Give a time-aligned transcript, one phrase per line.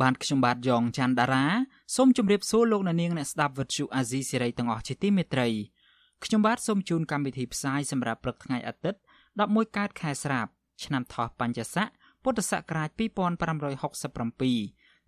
[0.00, 1.44] បានខ្ញុំបាទយ៉ងច័ន្ទដារា
[1.96, 5.48] សូមជម្រាបសួរលោកអ្នកនាងអ្នកស្ដាប់វិទ្យុអាស៊ីសេរីទាំងអស់ជាទីមេត្រី
[6.24, 9.00] ខ្ញុំបាទសូមជូនកម្មវិធីផ្សាយសម្រាប់ព្រឹកថ្ងៃអាទិត្យ
[9.38, 10.46] 11កើតខែស្រាប
[10.84, 11.88] ឆ្នាំថោះបัญចស័ក
[12.22, 13.00] ពុទ្ធសករាជ2567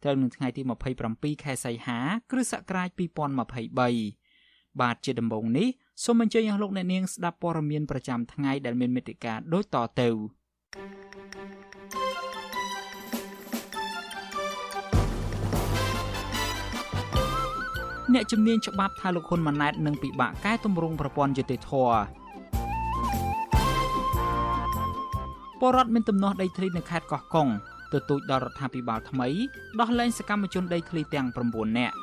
[0.03, 0.63] ត្រូវនឹងថ្ងៃទី
[1.03, 1.99] 27ខែសីហា
[2.31, 5.69] គ្រិស្តសករាជ2023បាទជាដំបូងនេះ
[6.05, 10.09] សូមអញ្ជើញអស់លោកអ្នកនាងស្ដាប់ព័ត៌មានប្រចាំថ្ងៃដែលមានមេត្តាដូចតទៅ
[18.15, 21.73] អ្នកជំនាញច្បាប់ថាលោកហ៊ុនម៉ាណែតនឹងពិបាកកែតម្រង់ប្រព័ន្ធយុតិធធ
[25.61, 27.49] ពលរដ្ឋមានទំនាស់ដីធ្លីនៅខេត្តកោះកុង
[27.93, 29.29] ទទូចដល់រដ្ឋាភិបាលថ្មី
[29.81, 31.95] ដោះលែងសកម្មជនដីធ្លីទាំង9នាក់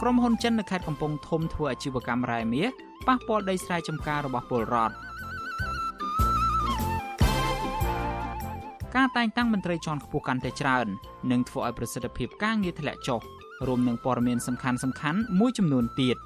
[0.00, 2.68] ក្រុមហ៊ុនចិននៅខេត្តកំពង់ធំធ្វើអាជីវកម្មរ៉ែមាស
[3.06, 4.94] ប៉ះពាល់ដីស្រែចម្ការរបស់ពលរដ្ឋ
[8.96, 10.86] ការតែងតាំងមន្ត្រីជាន់ខ្ពស់កាន់តែច្រើន
[11.30, 13.20] នឹងធ្វើឲ្យប្រសិទ្ធភាពការងារធ្លាក់ចុះ
[13.66, 16.16] រួមនឹងព័ត៌មានសំខាន់សំខាន់មួយចំនួនទៀត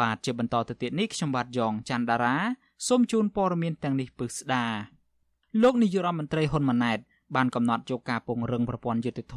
[0.00, 2.36] បាទជាបន្តទៅទៀតនេះខ្ញុំបាទយ៉ងច័ន្ទដារា
[2.88, 4.64] សូមជូនព័ត៌មានទាំងនេះពឹស្ដា
[5.62, 6.98] លោកនាយករដ្ឋមន្ត្រីហ៊ុនម៉ាណែត
[7.36, 9.36] បានកំណត់យកការពង្រឹងប្រព័ន្ធយុតិធធ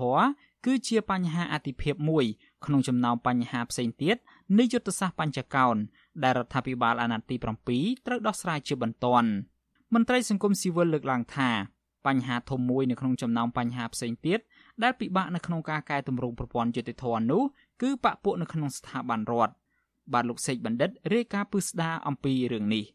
[0.66, 2.26] គឺជាបញ្ហាអាទិភាពមួយ
[2.66, 4.18] ក្នុងចំណោមបញ្ហាផ្សេងទៀត
[4.60, 5.76] នៃយុទ្ធសាស្ត្របញ្ចកោណ
[6.24, 7.36] ដែលរដ្ឋាភិបាលអាណត្តិទី
[7.72, 9.30] 7ត្រូវដោះស្រាយជាបន្ទាន់
[9.94, 11.50] មន្ត្រីសង្គមស៊ីវិលលើកឡើងថា
[12.08, 14.40] បញ្ហាធំមួយនៅក្នុងចំណោមបញ្ហាផ្សេងទៀត
[14.84, 17.42] ដែលពិបាកនៅក្នុងការកែតម្រង់ប្រព័ន្ធយុតិធធនោះ
[17.82, 19.54] គឺបពពួកនៅក្នុងស្ថាប័នរដ្ឋ
[20.14, 22.86] បាទលោកសេកបណ្ឌិតរាយការណ៍ពឹស្ដារអំពីរឿងនេះ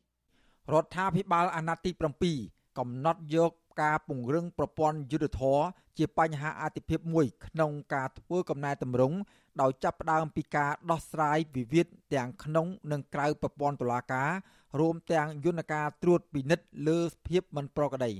[0.73, 1.91] រដ្ឋាភិបាលអាណត្តិទី
[2.35, 5.59] 7កំណត់យក ការពង្រឹងប្រព័ន្ធយុទ្ធធរ
[5.99, 9.17] ជាបញ្ហាអាទិភាពមួយក្នុងការធ្វើកំណែតម្រង់
[9.61, 14.31] ដោយចាប់ផ្ដើមពីការដោះស្រាយវិវាទទាំងក្នុងនិងក្រៅប្រព័ន្ធតុលាការ
[14.81, 16.99] រួមទាំងយន្តការត្រួតពិនិត្យលើ
[17.29, 18.13] ភាពមិនប្រក្រតី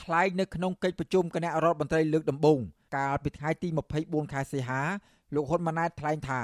[0.00, 2.58] ថ្លែងនៅក្នុងកិច្ចប្រជុំគណៈរដ្ឋមន្ត្រីលើកដំបូង
[2.96, 3.68] កាលពីថ្ងៃទី
[4.00, 4.80] 24ខែសីហា
[5.34, 6.40] លោកហ៊ុនម៉ាណែតថ្លែងថា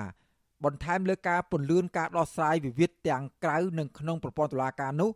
[0.65, 5.11] បន្ថែមលើការពន្លឿនការដោះស្រាយវិវាទទាំងក្រៅនិងក្នុងប្រព័ន្ធតុលាការនោះ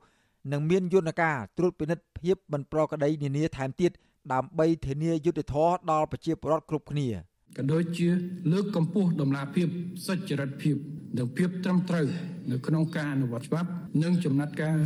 [0.53, 3.91] នឹងមានយន្តការត្រួតពិនិត្យភាពមិនប្រក្រតីនានាថែមទៀត
[4.33, 7.09] ដើម្បីធានាយុត្តិធម៌ដល់ប្រជាពលរដ្ឋគ្រប់គ្នា
[7.57, 8.09] ក៏ដូចជា
[8.53, 9.69] លើកកម្ពស់ដំណាភាព
[10.07, 10.77] សុចរិតភាព
[11.19, 12.07] និងភាពត្រឹមត្រូវ
[12.51, 13.69] នៅក្នុងការអនុវត្តច្បាប់
[14.03, 14.77] និងចំណាត់ការ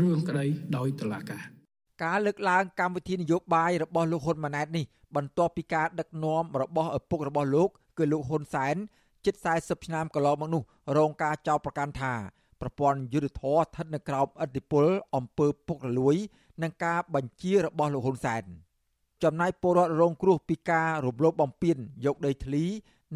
[0.00, 0.44] រឿងក្តី
[0.76, 1.42] ដោយតុលាការ
[2.04, 4.84] ការលើកឡើងកម្មវិធីនយោបាយរបស់លោកហ៊ុនម៉ាណែតនេះ
[5.16, 7.68] បន្ទាប់ពីការដឹកនាំរបស់ឪពុករបស់លោក
[7.98, 8.76] គឺលោកហ៊ុនសែន
[9.26, 10.62] ជិត40ឆ្នាំកន្លងមកនោះ
[10.98, 12.14] រងការចោទប្រកាន់ថា
[12.60, 14.84] ប្រព័ន្ធយុទ្ធធរស្ថិតនៅក្រោមឥទ្ធិពល
[15.16, 16.16] អំពើពុករលួយ
[16.62, 18.42] និងការបញ្ជារបស់លោកហ៊ុនសែន
[19.22, 22.64] ចំណាយពលរដ្ឋរងគ្រោះពីការរំលោភបំពានយកដីធ្លី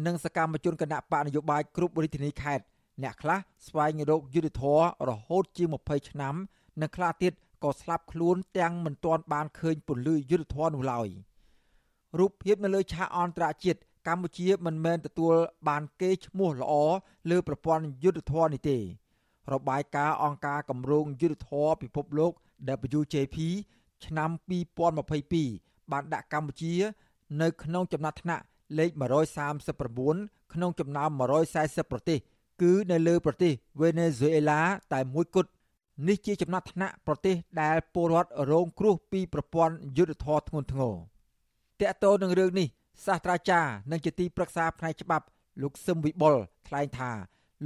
[0.05, 2.65] និងសកម្មជនគណៈបកនយោបាយគ្រប់រាជធានីខេត្ត
[3.03, 6.35] អ្នកខ្លះស្វែងរកយុទ្ធធររហូតជាង20ឆ្នាំ
[6.81, 11.07] និងខ្លះទៀតក៏ស្លាប់ខ្លួនទាំងមិនទាន់បានឃើញពន្លឺយុទ្ធធរនោះឡើយ
[12.19, 15.33] រូបភាពនៅលើឆាកអន្តរជាតិកម្ពុជាមិនមែនទទួល
[15.67, 16.73] បានគេឈ្មោះល្អ
[17.29, 18.77] លើប្រព័ន្ធយុទ្ធធរនេះទេ
[19.53, 22.31] របាយការណ៍អង្គការគម្រោងយុទ្ធធរពិភពលោក
[22.99, 23.37] WJP
[24.05, 24.29] ឆ្នាំ
[25.09, 26.73] 2022បានដាក់កម្ពុជា
[27.41, 28.43] នៅក្នុងចំណាត់ថ្នាក់
[28.77, 28.91] លេខ
[29.71, 31.09] 139ក្នុងចំណោម
[31.51, 32.19] 140ប្រទេស
[32.61, 33.51] គឺនៅលើប្រទេស
[33.81, 34.61] វេណេស៊ុយអេឡា
[34.93, 35.49] តែមួយគត់
[36.07, 40.95] នេះជាចំណាត់ថ្នាក់ប្រទេសដែលពលរដ្ឋរងគ្រោះពីប្រព័ន្ធយុទ្ធធរធ្ងន់ធ្ងរ
[41.79, 42.67] តកតោនឹងរឿងនេះ
[43.05, 45.25] សាស្ត្រាចារ្យនិងជាទីប្រឹក្សាផ្នែកច្បាប់
[45.61, 46.35] លោកសឹមវិបុល
[46.67, 47.11] ថ្លែងថា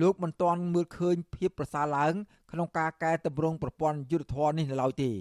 [0.01, 2.13] លោកមិនទាន់មើលឃើញភាពប្រសើរឡើង
[2.51, 5.12] ក្នុងការកែតម្រង់ប្រព័ន្ធយុទ្ធធរនេះនៅឡើយទេ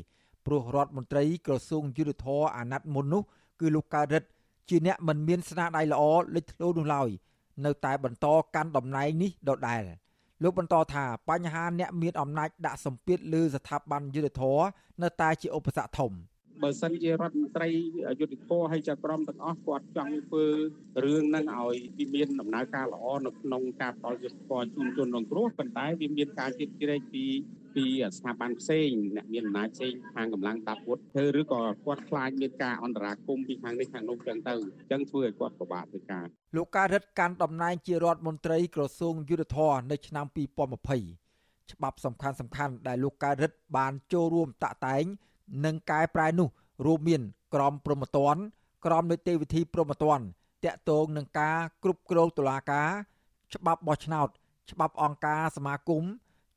[0.47, 3.23] ព្រោះរដ្ឋមន្ត្រីក្រសួងយុទ្ធធរអាណត្តិមុននោះ
[3.61, 4.29] គឺលោកកើតរិទ្ធ
[4.69, 6.03] ជាអ្នកមិនមានស្នាដៃល្អ
[6.35, 7.09] លេចធ្លោនោះឡើយ
[7.65, 9.83] នៅតែបន្តកាន់តំណែងនេះដដែល
[10.43, 14.59] លោកបន្តថាបញ្ហាអ្នកមានអំណាចដាក់សម្ពាធលើស្ថាប័នយុទ្ធធរ
[15.03, 16.13] នៅតែជាឧបសគ្គធំ។
[16.63, 17.69] បើសិនជារដ្ឋមន្ត្រី
[18.21, 20.45] យុតិធធហើយចាក្រមទាំងអស់គាត់ចង់ធ្វើ
[21.05, 27.25] រឿងហ្នឹងឲ្យវាមានដំណើរការល្អនៅក្នុងការផ្ដល់យុត្តិធម៌ជូនជនរងគ្រោះប៉ុន្តែវាមានការជិតជ្រែកពី
[27.75, 27.85] ពី
[28.19, 34.55] ស្ថាប័នផ្សេងអ្នកមានអំណាចផ្សេងខាងកម្លាំងតាពុតធ្វើឬក៏គាត់ខ្លាចមានការអន្តរាគមពីខាងនេះខាងនោះចឹងទៅ
[34.91, 36.27] ចឹងធ្វើឲ្យគាត់ពិបាកធ្វើការ
[36.57, 45.05] លោកការរិទ្ធកាន់តំណែងជារដ្ឋមន្ត្រីក្រសួងយុទ្ធភ័ពនៅឆ្នាំ2020ច្បាប់សំខាន់សំខាន់ដែលលោកកើតរិទ្ធបានចូលរួមតាក់តែង
[45.65, 46.49] និងកែប្រែនោះ
[46.87, 47.23] រួមមាន
[47.55, 48.41] ក្រមព្រហ្មទណ្ឌ
[48.85, 50.25] ក្រមនីតិវិធីព្រហ្មទណ្ឌ
[50.65, 52.91] តាក់ទងនឹងការគ្រប់គ្រងតុលាការ
[53.55, 54.29] ច្បាប់បោះឆ្នោត
[54.71, 56.05] ច្បាប់អង្គការសមាគម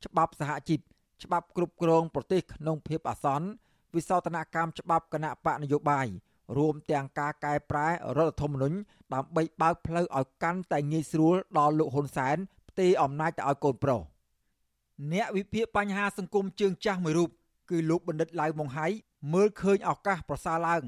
[0.05, 0.79] ច្បាប់សហជីព
[1.23, 3.47] ច្បាប់គ្រប់គ្រងប្រទេសក្នុងភាពអាសន្ន
[3.95, 6.07] វិសោធនកម្មច្បាប់គណៈបកនយោបាយ
[6.57, 8.77] រួមទាំងការកែប្រែរដ្ឋធម្មនុញ្ញ
[9.13, 12.37] ដើម្បីបើកផ្លូវឲ្យកាន់តែងាយស្រួលដល់លោកហ៊ុនសែន
[12.69, 14.01] ផ្ទេរអំណាចទៅឲ្យកូនប្រុស
[15.13, 17.29] អ្នកវិភាគបញ្ហាសង្គមជើងចាស់មួយរូប
[17.71, 18.87] គឺលោកបណ្ឌិតឡៅម៉ុងហៃ
[19.33, 20.83] មើលឃើញឱកាសប្រសើរឡើង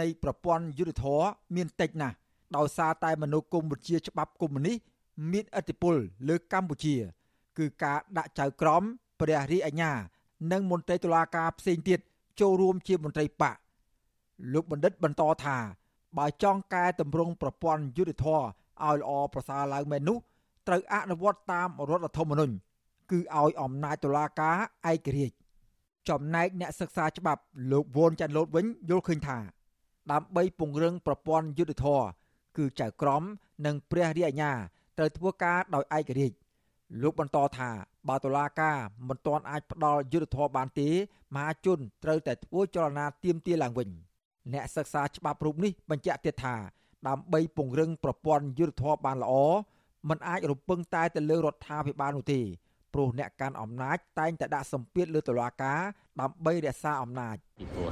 [0.00, 1.22] នៃប្រព័ន្ធយុទ្ធធរ
[1.56, 2.16] មានតិចណាស់
[2.56, 4.76] ដោយសារតែមនោគមវិជ្ជាច្បាប់កុម្មុយនីស
[5.32, 5.94] មានឥទ្ធិពល
[6.28, 6.96] លើកម្ពុជា
[7.58, 8.82] គឺការដាក់ចៅក្រម
[9.20, 9.92] ព្រះរាជអាជ្ញា
[10.52, 12.00] និងមន្ត្រីតុលាការផ្សេងទៀត
[12.40, 13.56] ចូលរួមជាមន្ត្រីបក
[14.52, 15.56] លោកបណ្ឌិតបន្តថា
[16.18, 20.18] បើចង់កែតម្រង់ប្រព័ន្ធយុតិធធឲ្យល្អប្រសើរឡើងមែននោះ
[20.66, 22.54] ត្រូវអនុវត្តតាមរដ្ឋធម្មនុញ្ញ
[23.10, 24.56] គឺឲ្យអំណាចតុលាការ
[24.92, 25.36] ឯករាជ្យ
[26.08, 27.42] ចំណែកអ្នកសិក្សាច្បាប់
[27.72, 29.38] លោកវ៉ុនចាន់លូតវិញយល់ឃើញថា
[30.12, 31.86] ដើម្បីពង្រឹងប្រព័ន្ធយុតិធធ
[32.56, 33.22] គឺចៅក្រម
[33.66, 34.52] និងព្រះរាជអាជ្ញា
[34.98, 36.36] ត្រូវធ្វើការដោយឯករាជ្យ
[37.02, 37.70] លោកបន្តថា
[38.08, 38.76] បើតុលាការ
[39.08, 40.88] មិនទាន់អាចផ្ដល់យុត្តិធម៌បានទេ
[41.34, 43.88] មហាជនត្រូវតែធ្វើចលនាទៀមទាឡើងវិញ
[44.52, 46.54] អ្នកសិក្សាច្បាប់រូបនេះបញ្ជាក់ទៀតថា
[47.08, 49.34] ដើម្បីពង្រឹងប្រព័ន្ធយុត្តិធម៌បានល្អ
[50.08, 52.40] มันអាចរំពឹងតែទៅលើរដ្ឋាភិបាលនោះទេ
[52.96, 55.80] ព្រោះអ្នកកាន់អំណាចតែងតែដាក់សម្ពាធលើតុលាការ
[56.20, 57.90] ដើម្បីរក្សាអំណាចពីព្រោះ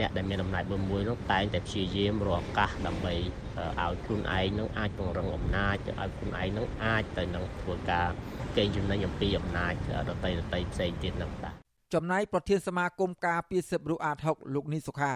[0.00, 8.08] អ្នកដែលមានអំណាចមួយមួយនោះតែងតែព្យាយាមរកឱកាសដើម្បីឲ្យខ្លួនឯងនឹងអាចពង្រឹងអំណាចឲ្យខ្លួនឯងនឹងអាចទៅនឹងធ្វើការ
[8.56, 9.72] កេងចំណេញអំពីអំណាច
[10.08, 11.54] ដតីដតីផ្សេងទៀតនឹងបាទ
[11.94, 15.14] ចំណែកប្រធានសមាគមការពារសិទ្ធិមនុស្សអាត6លោកនីសុខា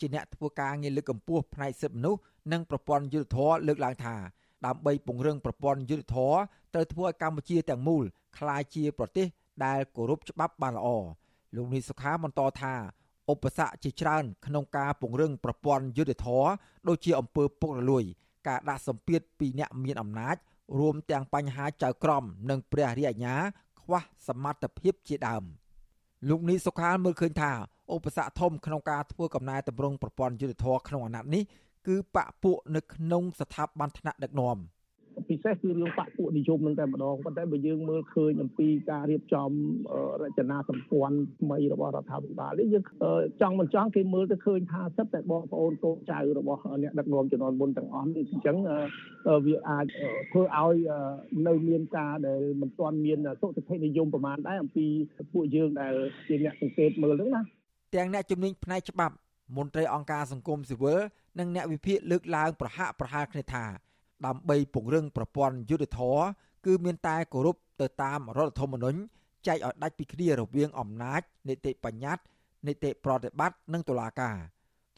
[0.00, 2.20] ជាអ្នកធ្វើការងារលើកកម្ពស់ផ្នែកសិទ្ធិមនុស្ស
[2.52, 4.16] និងប្រព័ន្ធយុត្តិធម៌លើកឡើងថា
[4.66, 6.38] ដើម្បីពង្រឹងប្រព័ន្ធយុត្តិធម៌
[6.74, 8.04] ត្រូវធ្វើឲ្យកម្ពុជាទាំងមូល
[8.38, 9.26] ក្លាយជាប្រទេស
[9.64, 10.88] ដែលគោរពច្បាប់បានល្អ
[11.56, 12.74] លោកនីសុខាបន្តថា
[13.30, 16.48] ឧបសគ្គជាច្រើនក្នុងការពង្រឹងប្រព័ន្ធយុត្តិធម៌
[16.88, 18.04] ដូចជាអំពើពុករលួយ
[18.48, 20.36] ការដាក់សម្ពាធពីអ្នកមានអំណាច
[20.78, 23.36] រួមទាំងបញ្ហាចៅក្រមនិងព្រះរាជអាជ្ញា
[23.80, 23.96] ខ្វះ
[24.28, 25.44] សមត្ថភាពជាដើម
[26.28, 27.52] លោកនីសុខាលមើលឃើញថា
[27.94, 31.42] ឧបសគ្គធំក្នុងការធ្វើកំណែតម្រង់ប្រព័ន្ធយុតិធធក្នុងអាណត្តិនេះ
[31.88, 34.58] គឺបពពួកនៅក្នុងស្ថាប័នថ្នាក់ដឹកនាំ។
[35.28, 39.50] ពិសេសគឺរឿងបកពួកនិយមនឹងតែម្ដងប៉ុន្តែបើយើងមើលឃើញអំពីការរៀបចំ
[40.22, 42.84] រចនាសម្ព័ន្ធថ្មីរបស់រដ្ឋាភិបាលនេះយើង
[43.40, 48.56] ចង់មិនចង់គេមើលទៅឃើញថាសិតតែបងប្អូនកូនចៅរបស់អ្នកដឹកនាំជំនាន់មុនទាំងអស់នេះអញ្ចឹង
[49.46, 49.86] វាអាច
[50.32, 50.76] ធ្វើឲ្យ
[51.46, 54.86] នៅមានការដែលមិនទាន់មានសុខភាពនិយមប្រមាណដែរអំពី
[55.32, 55.94] ពួកយើងដែល
[56.26, 57.42] ជាអ្នកសង្កេតមើលហ្នឹងណា
[57.94, 59.14] ទាំងអ្នកជំនាញផ្នែកច្បាប់
[59.56, 60.98] មន្ត្រីអង្គការសង្គមស៊ីវិល
[61.38, 63.64] និងអ្នកវិភាគលើកឡើងប្រហាក់ប្រហែលគ្នាថា
[64.26, 66.22] ដើម្បីពង្រឹងប្រព័ន្ធយុត្តិធម៌
[66.66, 69.00] គឺមានតែគោរពទៅតាមរដ្ឋធម្មនុញ្ញ
[69.46, 72.22] ចែកឲ្យដាច់ពីគ្នារវាងអំណាចនីតិបញ្ញត្តិ
[72.66, 74.36] នីតិប្រតិបត្តិនិងតុលាការ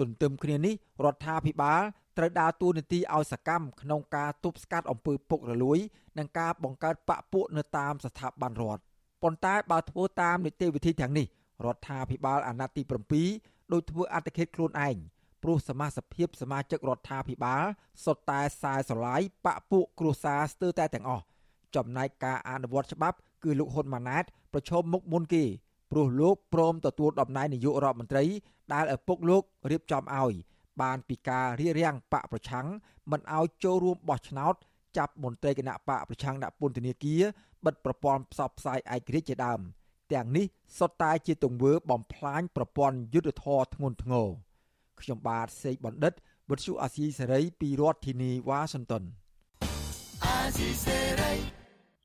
[0.01, 1.83] ទន្ទឹមគ្នានេះរដ្ឋាភិបាល
[2.19, 5.79] ត្រូវដើរតួនាទីឲ្យសកម្មក្នុងការទប់ស្កាត់អំពើពុករលួយ
[6.19, 8.83] និងការបង្កើតបកពួកនៅតាមស្ថាប័នរដ្ឋ
[9.23, 11.27] ប៉ុន្តែបើធ្វើតាមនីតិវិធីទាំងនេះ
[11.65, 12.83] រដ្ឋាភិបាលអាណត្តិទី
[13.27, 14.97] 7ដោយធ្វើអត្តឃាតខ្លួនឯង
[15.43, 17.65] ព្រោះសមាជិកសមាជិករដ្ឋាភិបាល
[18.05, 21.25] សុទ្ធតែខ្សែស្រឡាយបពពួកគ្រួសារស្ទើរតែទាំងអស់
[21.77, 25.45] ចំណែកការអនុវត្តច្បាប់គឺលោកហ៊ុនម៉ាណែតប្រឈមមុខមុនគេ
[25.91, 28.25] ព្រោះលោកព្រមទទួលតំណែងនាយករដ្ឋមន្ត្រី
[28.73, 30.33] ដែលឪពុកលោករៀបចំឲ្យ
[30.83, 32.67] បានពីការរៀបរៀងបកប្រឆាំង
[33.11, 34.55] មិនឲ្យចូលរួមបោះឆ្នោត
[34.97, 37.23] ចាប់មន្ត្រីគណៈបកប្រឆាំងដាក់ពន្ធនាគារ
[37.65, 39.61] បិទប្រព័ន្ធផ្សព្វផ្សាយឯករាជ្យជាដើម
[40.13, 40.47] ទាំងនេះ
[40.79, 44.29] សុទ្ធតែជាទង្វើបំផ្លាញប្រព័ន្ធយុទ្ធធរធ្ងន់ធ្ងរ
[45.03, 46.15] ខ្ញុំបាទសេកបណ្ឌិត
[46.51, 49.05] វុទ្ធុអាស៊ីសេរីពីរដ្ឋធានីវ៉ាស៊ីនតោន
[50.27, 51.33] អាស៊ីសេរី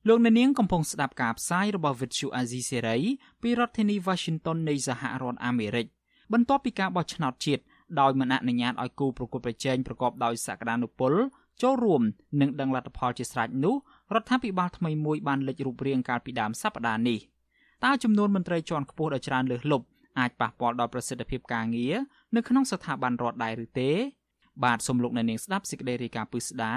[0.07, 3.01] លោកអ្នកនាងកំពុងស្ដាប់ការផ្សាយរបស់ Vuthu Azizi Serai
[3.41, 5.87] ពីរដ្ឋធានី Washington នៃសហរដ្ឋអាមេរិក
[6.33, 7.63] បន្ទាប់ពីការបោះឆ្នោតជាតិ
[7.99, 11.13] ដោយមិនអនុញ្ញាតឲ្យគូប្រកួតប្រជែងប្រកបដោយសក្តានុពល
[11.61, 12.01] ចូលរួម
[12.41, 13.75] និងដឹងលទ្ធផលជាស្រេចនោះ
[14.13, 17.19] រដ្ឋាភិបាលថ្មីមួយបានលេចរូបរាងកាលពីដើមសប្តាហ៍នេះ
[17.85, 19.85] តើចំនួនមន្ត្រីជាន់ខ្ពស់ដ៏ច្រើនលើសលប់
[20.19, 21.95] អាចប៉ះពាល់ដល់ប្រសិទ្ធភាពការងារ
[22.35, 23.91] នៅក្នុងស្ថាប័នរដ្ឋដែរឬទេ
[24.63, 26.73] បាទសូមលោកអ្នកនាងស្ដាប់សេចក្តីរាយការណ៍ពិស្ដា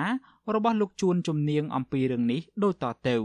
[0.55, 3.17] របស់លោកជួនជំនាញអំពីរឿងនេះដូចតទៅ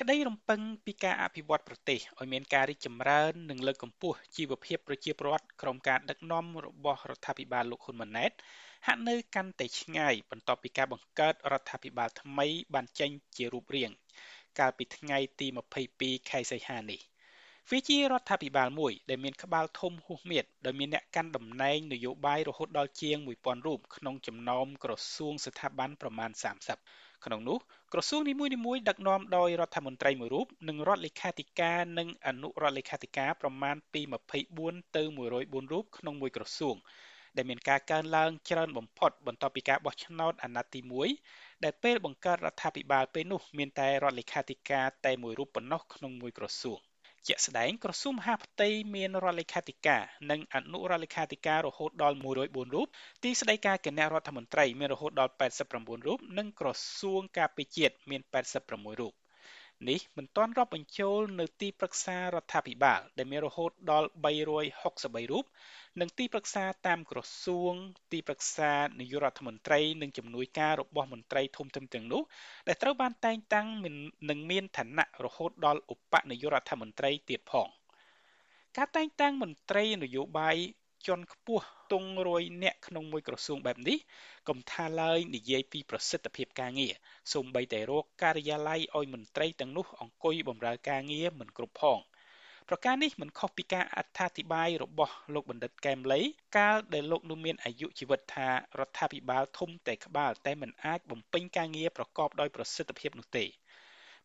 [0.00, 8.32] ក្តីរំពឹងពីការអភិវឌ្ឍប្រទេសឲ្យមានការរីកចម្រើននិងលើកកម្ពស់ជីវភាពប្រជាពលរដ្ឋក្រោមការដឹកនាំរបស់រដ្ឋាភិបាលលោកហ៊ុនម៉ាណែត
[8.86, 13.90] ហាក់នៅកាន់តែឆ្ងាយបន្ទាប់ពីការបង្កើតរដ្ឋាភិបាលថ្មីបានចេញជារូបរាង
[14.58, 15.46] កាលពីថ្ងៃទី
[15.88, 17.00] 22ខែសីហានេះ។
[17.72, 26.30] វាជារដ្ឋាភិបាលមួយដែលមានក្បាលធំហួសមៀតដោយមានអ្នកកាន់តំណែងនយោបាយរហូតដល់ជាង1000រូបក្នុងចំណោមក្រសួងស្ថាប័នប្រមាណ
[26.76, 27.58] 30ក្នុងនោះ
[27.92, 28.34] ក្រសួងនី
[28.64, 34.00] មួយៗដឹកនាំដោយរដ្ឋមន្ត្រីមួយរូបនិងរដ្ឋលេខាធិការនិងអនុរដ្ឋលេខាធិការប្រមាណពី
[34.48, 36.76] 24ទៅ104រូបក្នុងមួយក្រសួង
[37.36, 40.80] ដែលមានការកើនឡើងច្រើនបំផុតបន្ទាប់ពីការបោះឆ្នោតអាណត្តិទី
[41.22, 46.80] 1ដែលពេលបង្កើតរដ្ឋាភិបាលពេលនោះមានតែរដ្ឋលេខាធិការតែមួយរូបប៉ុណ្ណោះក្នុងមួយក្រសួង
[47.26, 52.88] ជាក់ស្ដែងក្រសួងមហាផ្ទៃមានរដ្ឋលេខាធិការនិងអនុរដ្ឋលេខាធិការរហូតដល់104រូប
[53.24, 55.32] ទីស្តីការគណៈរដ្ឋមន្ត្រីមានរហូតដល់
[55.68, 56.68] 89រូបនិងក្រ
[57.00, 58.20] សួងការពារជាតិមាន
[58.60, 59.12] 86រូប
[59.86, 64.08] នេះមិនទាន់រាប់បញ្ចូលនៅទីប្រឹក្សារដ្ឋាភិបាលដែលមានរហូតដល់
[64.74, 65.44] 363រូប
[66.00, 67.74] និងទីប្រឹក្សាតាមក្រសួង
[68.12, 72.22] ទីប្រឹក្សានាយករដ្ឋមន្ត្រីនិងជំនួយការរបស់មន្ត្រីធំធំទាំងនោះ
[72.68, 73.68] ដែលត្រូវបានតែងតាំង
[74.30, 77.68] និងមានឋានៈរហូតដល់ឧបនាយករដ្ឋមន្ត្រីទៀតផង
[78.76, 80.56] ការតែងតាំងមន្ត្រីនយោបាយ
[81.06, 83.98] ជាន់ខ្ពស់ទងរយអ្នកក្នុងមួយក្រសួងបែបនេះ
[84.48, 86.92] កុំថាឡើយនិយាយពីប្រសិទ្ធភាពការងារ
[87.32, 92.00] សូម្បីតែរកការិយាល័យឲ្យមន្ត្រីទាំងនោះអង្គុយបម្រើការងារមិនគ្រប់ផង។
[92.68, 96.20] ប្រការនេះមិនខុសពីការអត្ថាធិប្បាយរបស់លោកបណ្ឌិតកែមលី
[96.56, 103.44] កាលដែលលោកនោះមានអាយុជីវិតថារដ្ឋាភិបាលធំតែក្បាលតែមិនអាចបំពេញការងារប្រកបដោយប្រសិទ្ធភាពនោះទេ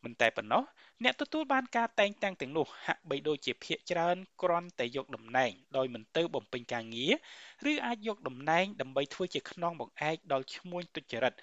[0.03, 0.63] មិនតែប៉ុណ្ណោះ
[1.03, 7.13] អ្នកទទួលបានការតែងតាំងទាំងនោះហាក់បីដូចជាភាកច្រើនគ្រាន់តែយកតំណែងដោយមិនទៅបំពេញការងារ
[7.71, 11.33] ឬអាចយកតំណែងដើម្បីធ្វើជាខ្នងបង្អែកដល់ឈ្មួញទុច្ចរិត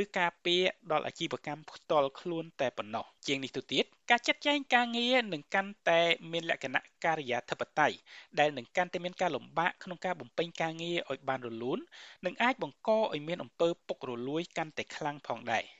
[0.00, 6.00] ឬការពារដល់អាជីវកម្មផ្ទាល់ខ្លួនតែប៉ុណ្ណោះជាងនេះទៅទៀតការចាត់ចែងការងារនឹងកាន់តែ
[6.32, 7.96] មានលក្ខណៈការិយាធិបតេយ្យ
[8.38, 11.78] ដែលនឹងកាន់តែមានការលំបាកក្នុងការបំពេញការងារឲ្យបានរលូន
[12.26, 15.77] និងអាចបង្កឲ្យមានអំពើពុករលួយកាន់តែខ្លាំងផងដែរ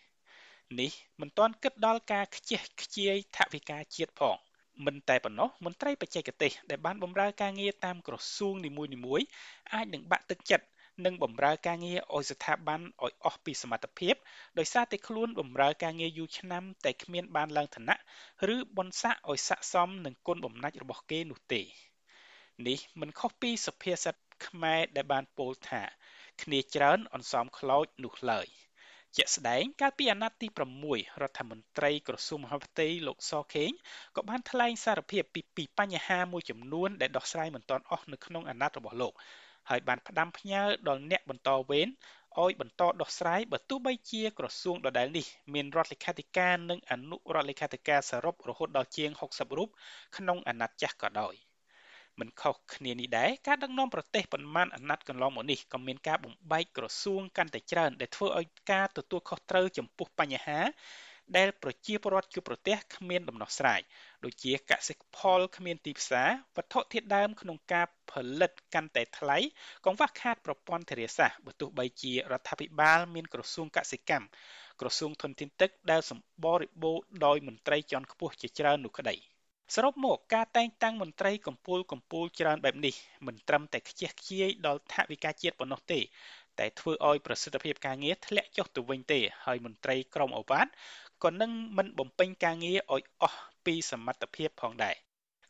[0.81, 4.37] នេះមិនទាន់គិតដល់ការខ្ជះខ្ជាយថវិកាជាតិផង
[4.87, 9.27] មិនតែប៉ុណ្ណោះមន្ត្រីបច្ចេកទេសដែលបានបម្រើការងារតាមក្រសួងនីមួយៗ
[9.75, 10.67] អាចនឹងបាក់ទឹកចិត្ត
[11.05, 14.15] និងបម្រើការងារឲ្យស្ថាប័នឲ្យអស់ពីសមត្ថភាព
[14.59, 17.97] ដោយសារតែខ្លួនបម្រើការងារយូរឆ្នាំតែគ្មានបានឡើងឋានៈ
[18.55, 21.63] ឬបនស័កឲ្យស័ក្តិសមនឹងគុណបំណាច់របស់គេនោះទេ
[22.67, 24.15] នេះមិនខុសពីសុភាសិត
[24.47, 25.83] ខ្មែរដែលបានពោលថា
[26.43, 28.49] គ្នាច្រើនអន្សមខ្លោចនោះឡើយ។
[29.17, 30.49] ជាក់ស្ដែងកាលពីអាណត្តិទី
[30.85, 33.71] 6រដ្ឋមន្ត្រីក្រសួងមហាផ្ទៃលោកសខេង
[34.17, 39.13] ក៏បានថ្លែងសារភាពពីពីបញ្ហាមួយចំនួនដែលដោះស្រាយមិនទាន់អស់នៅក្នុងអាណត្តិរបស់លោក
[39.71, 41.89] ហើយបានផ្ដាំផ្ញើដល់អ្នកបន្តវេន
[42.43, 49.69] ឲ្យបន្តដោះស្រាយបើទោះបីជាក្រសួងដដែលនេះមានរដ្ឋលេខាធិការនិងអនុរដ្ឋលេខាធិការសរុបរហូតដល់ជាង60រូប
[50.17, 51.48] ក្នុងអាណត្តិចាស់ក៏ដោយ
[52.21, 60.61] មិនខុសគ្នានេះដែរការដឹកនាំប្រទេសប៉ុន្មានអាណត្តិកន្លងមកនេះក៏មានការបំបែកក្រសួងកាន់តែច្រើនដែលធ្វើឲ្យការទទួលខុសត្រូវចំពោះបញ្ហា
[61.37, 63.81] ដែលប្រជាពលរដ្ឋជួបប្រទះគ្មានដំណោះស្រាយ
[64.25, 69.39] ដូចជាកសិផលគ្មានទីផ្សារវត្ថុធាតុដើមក្នុងការផលិតកាន់តែថ្លៃ
[69.85, 74.27] កង្វះខាតប្រព័ន្ធធារាសាស្ត្របើទោះបីជារដ្ឋាភិបាលមានក្រសួងកសិកម្ម
[74.81, 79.17] ក្រសួងធនធានទឹកដែលសម្បរិបូរដោយមន្ត្រីជាន់ខ្ពស់ជាច្រើននោះក្តី។
[79.75, 82.95] សរុបមកការតែងតាំងមន្ត្រីកម្ពូលកម្ពូលច្រើនបែបនេះ
[83.27, 86.01] មិនត្រឹមតែខ្ជះខ្ជាយដល់ថវិកាជាតិប៉ុណ្ណោះទេ
[86.59, 90.67] តែធ្វើឲ្យប្រសិទ្ធភាពការងារធ្លាក់ចុះទៅវិញទេហើយមន្ត្រីក្រមអវ៉ាត
[91.25, 94.95] ក៏នឹងមិនបំពេញការងារឲ្យអស់ពីសមត្ថភាពផងដែរ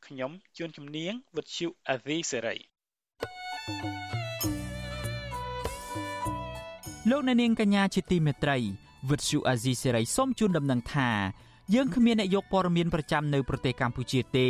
[0.07, 2.57] ខ្ញុំជួនជំនាញវិទ្យុអាវីសេរី
[7.11, 8.59] លោកអ្នកនាងកញ្ញាជាទីមេត្រី
[9.11, 11.11] វិទ្យុអាស៊ីសេរីសូមជូនដំណឹងថា
[11.75, 14.49] យើងគ្មានអ្នកយកព័ត៌មានប្រចាំនៅប្រទេសកម្ពុជាទេ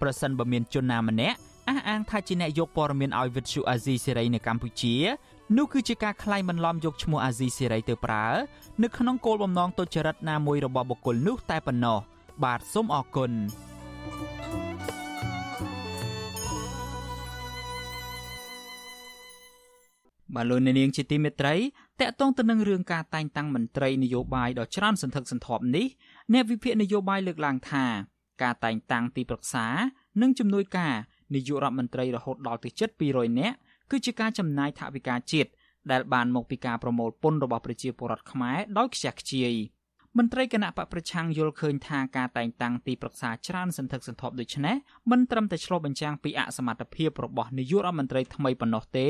[0.00, 1.36] ប្រសិនបើមានជនណាម្នាក់
[1.68, 4.94] អះអាងថាជាអ្នកយកព័ត៌មានឲ្យវិទ្យុអាស៊ីសេរីនៅកម្ពុជា
[5.56, 8.26] នោះគឺជាការក្លែងបន្លំយកឈ្មោះអាស៊ីសេរីទៅប្រើ
[8.82, 11.98] នៅក្នុងគោលបំណងទុច្ចរិតណាមួយរបស់បុគ្គលនោះតែប៉ុណ្ណោះ
[12.44, 13.32] បាទសូមអរគុណ
[20.34, 21.56] បាទលោកនាងជាទីមេត្រី
[22.00, 25.86] តកតងទៅនឹងរឿងការតែងតាំងមន្ត្រីនយោបាយដ៏ច្រើនសន្ធឹកសន្ធាប់នេះ
[26.32, 27.84] អ្នកវិភាគនយោបាយលើកឡើងថា
[28.42, 29.66] ការតែងតាំងទីប្រឹក្សា
[30.22, 30.94] និងជំនួយការ
[31.34, 33.56] នាយករដ្ឋមន្ត្រីរហូតដល់ទៅជិត200នាក់
[33.90, 35.50] គឺជាការចំណាយថវិកាជាតិ
[35.92, 39.52] ដែលបានមកពីការប្រមូលពន្ធរបស់ប្រជាពលរដ្ឋខ្មែរដោយខ្ជះខ្ជាយ
[40.18, 44.76] មន្ត្រីគណៈបកប្រឆាំងយល់ឃើញថាការតែងតាំងទីប្រឹក្សាច្រើនសន្ធឹកសន្ធាប់ដូចនេះ
[45.10, 49.08] មិនត្រឹមតែឆ្លុះបញ្ចាំងពីអសមត្ថភាពរបស់នាយករដ្ឋមន្ត្រីថ្មីប៉ុណ្ណោះទេ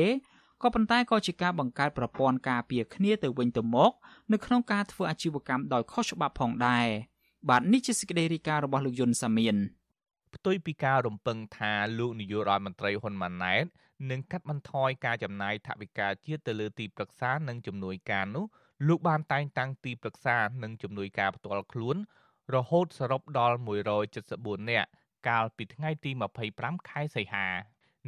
[0.61, 3.91] ក៏ប៉ុន្តែក៏ជាការបង្កើតប្រព័ន្ធការពារគ្នាទៅវិញទៅមក
[4.31, 6.87] នៅក្នុងការធ្វើអាជីវកម្មដោយខុសច្បាប់ផងដែរ
[7.49, 9.57] បាទនេះជាសេចក្តីរាយការណ៍របស់លោកយុនសាមៀន
[10.35, 13.65] ផ្ទុយពីការរំពឹងថាលោកនាយករដ្ឋមន្ត្រីហ៊ុនម៉ាណែត
[14.09, 18.45] នឹងកាត់បន្ថយការចំណាយថវិកាជាតិទៅលើទីប្រឹក្សានិងជំនួយការនោះ
[18.87, 21.97] លោកបានតែងតាំងទីប្រឹក្សានិងជំនួយការផ្ទាល់ខ្លួន
[22.55, 23.57] រហូតសរុបដល់
[24.11, 24.89] 174នាក់
[25.29, 26.11] កាលពីថ្ងៃទី
[26.49, 27.47] 25ខែសីហា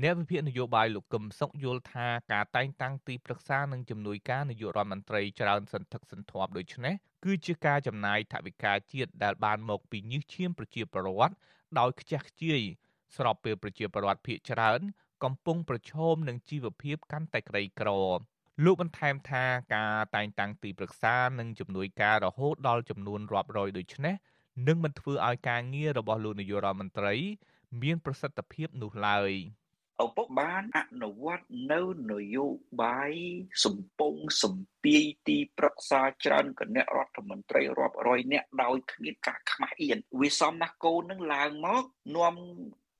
[0.01, 11.35] អ្នកវិភាគនយោបាយលោកកឹមសុខយល់ថាការតែងតាំងទីប្រឹក្សានិងជំនួយការនាយករដ្ឋមន្ត្រីច្រើនសន្ធឹកសន្ធាប់ដូចនេះ គឺជាការចំណាយថវិកាជាតិដែលបានមកពីញើសឈាមប្រជាពលរដ្ឋ
[11.79, 12.61] ដោយខ្ជះខ្ជាយ
[13.15, 14.81] ស្របពេលប្រជាពលរដ្ឋភៀសច្រើន
[15.23, 17.89] កំពុងប្រឈមនឹងជីវភាពកាន់តែក្រីក្រ
[18.63, 19.43] លោកបន្ថែមថា
[19.75, 24.15] ការតែងតាំងទីប្រឹក្សានិងជំនួយការរហូតដល់ចំនួនរាប់រយដូចនេះ
[24.67, 27.13] នឹងមិនធ្វើឲ្យការងាររបស់លោកនាយករដ្ឋមន្ត្រី
[27.81, 29.31] មានប្រសិទ្ធភាពនោះឡើយ
[30.01, 31.81] ឪពុកបានអនុវត្តនៅ
[32.11, 32.45] នយោ
[32.83, 33.13] បាយ
[33.63, 41.83] សំពងសំពាយទីប្រឹក្សាច្រើនគណៈរដ្ឋមន្ត្រីរាប់រយនាក់ដោយគ្មានការខ្មាស់អៀនវាសមណាស់កូននឹងឡើងមក
[42.17, 42.35] នាំ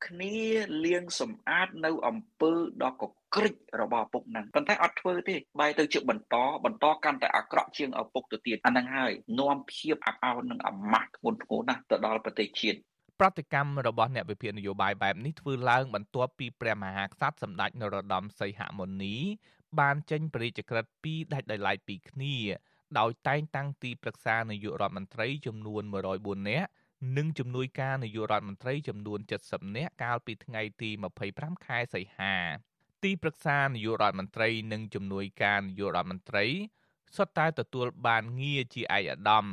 [0.08, 0.38] គ្នា
[0.86, 3.04] លាងសម្អាតនៅអំពើដ៏ក
[3.36, 6.36] ក្រិចរបស់ឪពុកហ្នឹងប៉ុន្តែអត់ធ្វើទេបែរទៅជាបន្ត
[6.66, 12.80] បន្តកាន់តែអាក្រក់ជាងឪពុកទៅទៀតអាហ្នឹងហើយនាំភាពអាប់អោននិងអាម៉ាស់ធ្ងន់ធ្ងរណាស់ទៅដល់ប្រទេសជាតិ
[13.20, 19.16] ប្រតិកម្មរបស់អ្នកវិភាគនយោបាយបែបនេះធ្វើឡើងបន្ទាប់ពីព្រះមហាក្សត្រសម្ដេចនរោត្តមសីហមុនី
[19.80, 22.36] បានចេញព្រះរាជក្រឹត្យពីរដាច់ដោយឡែកពីគ្នា
[23.00, 25.84] ដោយតែងតាំងទីប្រឹក្សានាយករដ្ឋមន្ត្រីចំនួន
[26.16, 26.70] 104នាក់
[27.18, 30.90] និងជំនួយការនាយករដ្ឋមន្ត្រីចំនួន70នាក់កាលពីថ្ងៃទី
[31.28, 32.36] 25ខែសីហា
[33.04, 36.46] ទីប្រឹក្សានាយករដ្ឋមន្ត្រីនិងជំនួយការនាយករដ្ឋមន្ត្រី
[37.16, 39.46] សុទ្ធតែទទួលបានងារជាឯកឧត្តម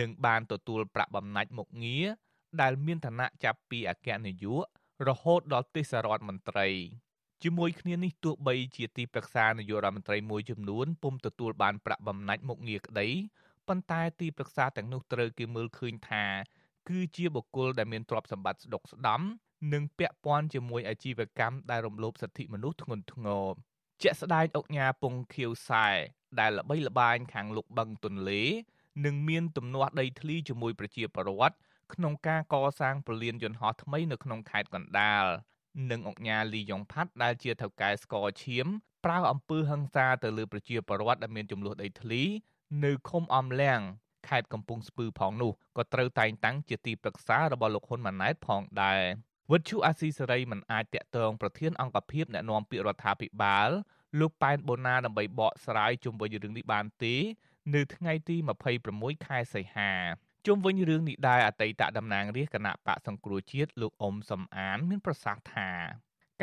[0.00, 2.06] និងបានទទួលប្រាក់បំណាច់មុខងារ
[2.62, 4.64] ដែលមានឋានៈចាប់ពីអគ្គនាយក
[5.08, 6.68] រហូតដល់ទេសរដ្ឋមន្ត្រី
[7.42, 13.08] ជាមួយគ្នានេះទោះបីជាទីប្រឹក្សានាយករដ្ឋមន្ត្រីមួយចំនួនពុំទទួលបានប្រាក់បំណាច់មុខងារក្តី
[13.68, 16.24] ប៉ុន្តែទីប្រឹក្សាទាំងនោះត្រូវគេមើលឃើញថា
[16.88, 19.20] គឺជាបុគ្គលដែលមានទ្រព្យសម្បត្តិស្ដុកស្ដំ
[19.72, 23.46] និងពាក់ព័ន្ធជាមួយអាជីវកម្មដែលរំលោភសិទ្ធិមនុស្សធ្ងន់ធ្ងរ
[24.02, 25.86] ជាក់ស្ដែងអុកញ៉ាពងខៀវសែ
[26.40, 28.42] ដែលល្បីល្បាញខាងលុកបឹងទន្លេ
[29.04, 31.56] និងមានទំនាស់ដីធ្លីជាមួយប្រជាពលរដ្ឋ
[31.92, 35.24] ក្នុងការកសាងព្រលានយន្តហោះថ្មីនៅក្នុងខេត្តកណ្ដាល
[35.90, 38.66] និងអង្គញាលីយ៉ុងផាត់ដែលជាថៅកែស្ករឈាម
[39.04, 42.22] ប្រើអំពើហិង្សាទៅលើប្រជាពលរដ្ឋដែលមានចំនួនដីធ្លី
[42.84, 43.80] នៅឃុំអំលៀង
[44.28, 49.02] ខេត្តកំពង់ស្ពឺផងនោះក៏ត្រូវតែងតាំងជាទីប្រឹក្សារបស់លោកហ៊ុនម៉ាណែតផងដែរ
[49.52, 53.70] វិទ្យុអាស៊ីសេរីមិនអាចតាក់ទងប្រធានអង្គភិបអ្នកណែនាំពាក្យរដ្ឋាភិបាល
[54.20, 57.14] លោកប៉ែនបូណាដើម្បីបកស្រាយជុំវិញរឿងនេះបានទេ
[57.74, 58.36] នៅថ្ងៃទី
[58.80, 59.92] 26ខែសីហា
[60.46, 65.70] ជុំវិញរឿងនេះដែរអតីតតំណាងរាជគណៈបកសង្គ្រោះជាតិលោកអ៊ុំសំអាន មានប្រសាសន៍ថា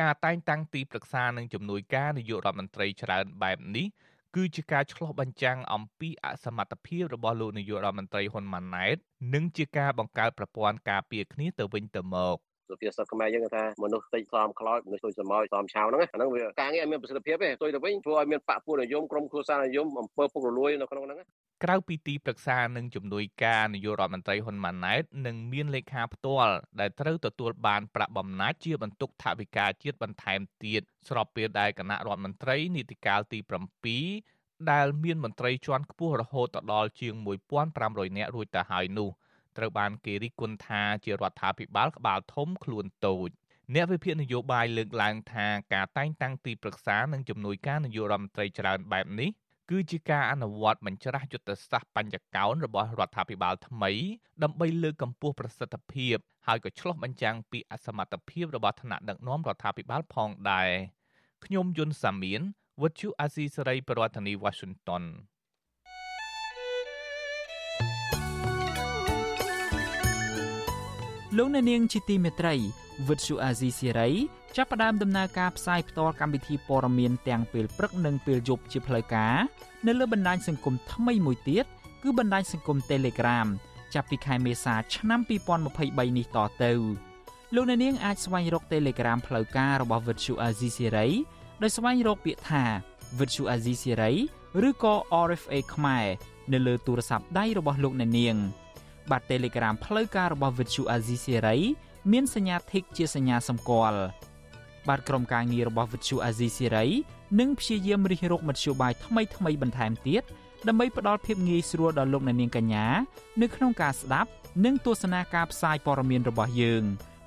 [0.01, 3.87] ការតែងតាំងទីប្រឹក្សានិងជំនួយការនាយករដ្ឋមន្ត្រីច្រើនបែបនេះ
[4.35, 8.97] គឺជាការឆ្លុះបញ្ចាំងអំពីអសមត្ថភាពរបស់លោកនាយករដ្ឋមន្ត្រីហ៊ុនម៉ាណែត
[9.33, 12.37] និងជាការបង្កើតប្រព័ន្ធការពារគ្នាទៅវិញទៅមក
[12.69, 21.19] សុភាសិតខ្មែរយើងថាមនុស្សតិចសំខ្លោចមនុស្សទុយសមោចសំឆៅហ្នឹងអាហ្នឹងវាការងារឲ្យមានប្រសិទ្ធភាពទេទុយទៅវិញធ្វើឲ្យមានបកពួកនិយមក្រុមគ្រួសារនិយមអំពើពុករលួយនៅក្នុងហ្នឹង
[21.65, 33.39] ក្រៅពីទីប្រឹក្សានិងជំនួយការនាយករដ្ឋមន្ត្រីហ៊ុនម៉ាណែតនឹងមានលេខាផ្ទាល់ដែលត្រូវទទួលបានប្រាក់បំណាច់ជាបន្ទុកថវិកាជាតិបន្ថែមទៀតស្របពេលដែលគណៈរដ្ឋមន្ត្រីនីតិកាលទី
[34.05, 37.13] 7ដែលមានមន្ត្រីជាន់ខ្ពស់រហូតដល់ជាង
[37.65, 39.09] 1500នាក់រួចទៅហើយនោះ
[39.57, 43.29] ត្រូវបានគេរិះគន់ថាជារដ្ឋាភិបាលក្បាលធំខ្លួនតូច
[43.73, 49.31] អ្នកវិភាគនយោបាយលើកឡើងថាការតែងតាំងទីប្រឹក្សានិងជំនួយការនយោបាយរដ្ឋមន្ត្រីច្រើនបែបនេះ
[49.71, 53.91] គឺជាការអនុវត្តបញ្ច្រាស់យុទ្ធសាស្ត្របញ្ចកោណរបស់រដ្ឋាភិបាលថ្មី
[54.43, 56.15] ដើម្បីលើកកម្ពស់ប្រសិទ្ធភាព
[56.47, 60.69] ហើយក៏ឆ្លុះបញ្ចាំងពីអសមត្ថភាពរបស់ថ្នាក់ដឹកនាំរដ្ឋាភិបាលផងដែរ
[61.45, 62.41] ខ្ញុំយុនសាមៀន
[62.81, 65.03] វិទ្យុអាស៊ីសេរីប្រធានាធិបតី Washington
[71.37, 72.55] លោកអ្នកនាងជាទីមេត្រី
[73.07, 74.09] វិទ្យុអាស៊ីសេរី
[74.55, 79.35] ចាប់ផ្ដើមដំណើរការផ្សាយផ្ទាល់កម្មវិធីព័ត៌មានទាំងពេលព្រឹកនិងពេលយប់ជាផ្លូវការ
[79.87, 81.65] នៅលើបណ្ដាញសង្គមថ្មីមួយទៀត
[82.03, 83.47] គឺបណ្ដាញសង្គម Telegram
[83.93, 85.19] ចាប់ពីខែមេសាឆ្នាំ
[85.69, 86.71] 2023នេះតទៅ
[87.55, 91.07] លោកអ្នកនាងអាចស្វែងរក Telegram ផ្លូវការរបស់វិទ្យុអាស៊ីសេរី
[91.61, 92.63] ដោយស្វែងរកពាក្យថា
[93.19, 94.11] វិទ្យុអាស៊ីសេរី
[94.67, 94.93] ឬក៏
[95.27, 96.05] RFA ខ្មែរ
[96.53, 98.37] នៅលើទូរស័ព្ទដៃរបស់លោកអ្នកនាង។
[99.11, 101.59] បាទ Telegram ផ្លូវការរបស់ Vithu Azizi Siri
[102.11, 104.01] មានសញ្ញា Tick ជាសញ្ញាសម្គាល់
[104.87, 106.87] បាទក្រុមការងាររបស់ Vithu Azizi Siri
[107.39, 110.23] នឹងព្យាយាមរិះរកមធ្យោបាយថ្មីថ្មីបន្ថែមទៀត
[110.67, 112.85] ដើម្បីផ្ដល់ភាពងាយស្រួលដល់លោកអ្នកនាងកញ្ញា
[113.41, 114.29] នៅក្នុងការស្ដាប់
[114.65, 116.83] និងទស្សនាការផ្សាយព័ត៌មានរបស់យើង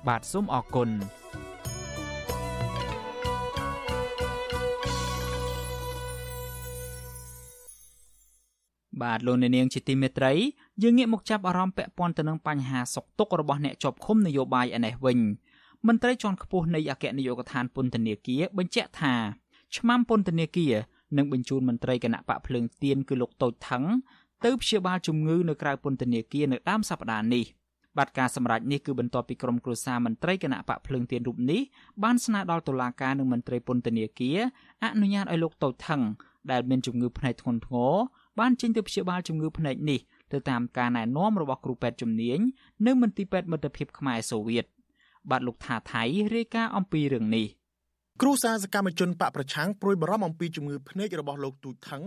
[0.07, 0.89] បាទសូមអរគុណ
[9.03, 10.33] បាទលោកអ្នកនាងជាទីមេត្រី
[10.83, 15.19] យើងងាកមកចាប់អារម្មណ៍ពាក់ព័ន្ធទៅនឹងបញ្ហាសុខទុក្ខរបស់អ្នកជាប់ឃុំនយោបាយឯនេះវិញ
[15.87, 19.13] មន្ត្រីជាន់ខ្ពស់នៃអគ្គនាយកដ្ឋានពន្ធនាគារបញ្ជាក់ថា
[19.75, 20.73] ឆ្មាំពន្ធនាគារ
[21.17, 23.83] នឹងបញ្ជូនមន្ត្រីគណៈបកភ្លើងទៀនគឺលោកតូចថង
[24.45, 27.45] ទៅព្យាបាលជំងឺនៅក្រៅពន្ធនាគារនៅដើមសប្តាហ៍នេះ
[27.97, 31.61] បាទការសម្រេចនេះគឺបន្ទាប់ពីក្រុមគ្រួសារមន្ត្រីគណៈបកភ្លើងទៀនរូបនេះ
[32.03, 34.37] បានស្នើដល់តុលាការនិងមន្ត្រីពន្ធនាគារ
[34.83, 36.01] អនុញ្ញាតឲ្យលោកតូចថង
[36.51, 37.93] ដែលមានជំងឺភ្នែកធ្ងន់ធ្ងរ
[38.39, 39.99] បានចេញទៅព្យាបាលជំងឺភ្នែកនេះ
[40.31, 42.39] ទៅតាមការណែនាំរបស់គ្រូពេទ្យជំនាញ
[42.85, 44.65] នៅមន្ទីរពេទ្យមិត្តភាពខ្មែរសូវៀត
[45.31, 46.03] បាទលោកថាថៃ
[46.35, 47.47] រាយការណ៍អំពីរឿងនេះ
[48.21, 52.03] គ្រូសាសកម្មជនបកប្រឆាំងព្រួយបារម្ភអំពីជំងឺភ្នែករបស់លោកទូចថង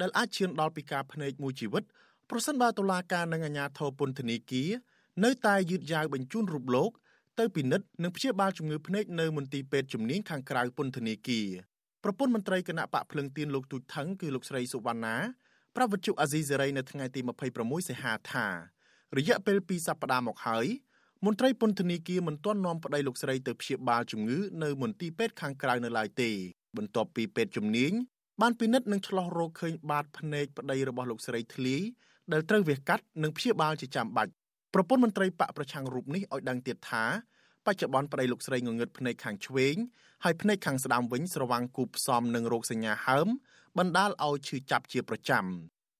[0.00, 1.82] ដែលអាចឈានដល់ពីការភ្នែកមួយជីវិត
[2.30, 4.70] ប្រសិនបើតុលាការនិងអាជ្ញាធរពន្ធនាគារ
[5.24, 6.90] នៅតែយឺតយ៉ាវបញ្ជូនរូបលោក
[7.38, 11.48] ទៅពិនិត្យនិងព្យាបាលជំងឺភ្នែកនៅមន្ទីរពេទ្យជំនាញខាងក្រៅពន្ធនាគារ
[12.04, 15.16] ប្រពន្ធមន្ត្រីគណៈបកភ្លឹងទៀនលោកទូចថងគឺលោកស្រីសុវណ្ណា
[15.76, 17.20] ប្រវត្តិជអាស៊ីសេរីនៅថ្ងៃទី
[17.54, 18.46] 26សីហាថា
[19.16, 20.66] រយៈពេល2សប្តាហ៍មកហើយ
[21.26, 26.30] មន្ត្រីពន្ធនាគារមិនទាន់នាំប្តីលោកស្រីទៅព្យាបាលជំងឺនៅមន្ទីរពេទ្យខាងក្រៅនៅឡើយទេ
[26.76, 27.92] បន្ទាប់ពីពេទ្យជំនាញ
[28.40, 31.82] បានពិនិត្យនិងឆ្លោះរកឃើញបាតភ្នែកប្តីរបស់លោកស្រីធ្លាយ
[32.32, 34.32] ដែលត្រូវវះកាត់និងព្យាបាលជាចាំបាច់
[34.74, 37.04] ប្រពន្ធមន្ត្រីបកប្រឆាំងរូបនេះឲ្យដឹងទៀតថា
[37.66, 39.76] បច្ចុប្បន្នប្តីលោកស្រីងងឹតភ្នែកខាងឆ្វេង
[40.24, 43.28] ហើយភ្នែកខាងស្ដាំវិញស្រវាំងគូផ្សំនឹងរោគសញ្ញាហើម
[43.78, 45.44] បណ្ដាលឲ្យឈឺចាប់ជាប្រចាំ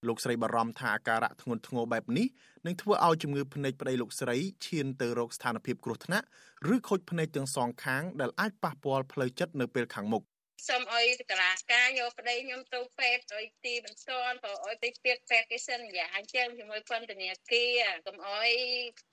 [0.07, 2.27] លោកស្រីបារម្ភថាអាការៈធ្ងន់ធ្ងរបែបនេះ
[2.67, 4.37] នឹងធ្វើឲ្យជំងឺភ្នែកប្តីលោកស្រី
[4.67, 6.27] ឈានទៅរកស្ថានភាពគ្រោះថ្នាក់
[6.75, 10.23] ឬខូចភ្នែកទាំងសងខាងដែលអាចប៉ះពាល់ផ្លូវចិត្តនៅពេលខាងមុខ
[10.69, 18.51] សូមឲ្យតារាការយកប្តីខ្ញុំទៅពេទ្យឲ្យទីបន្ទាន់ក៏ឲ្យទៅពាក្យពេទ្យគេសិនយ៉ាងអញ្ចឹងជាមួយពន្ធនាគារកុំឲ្យ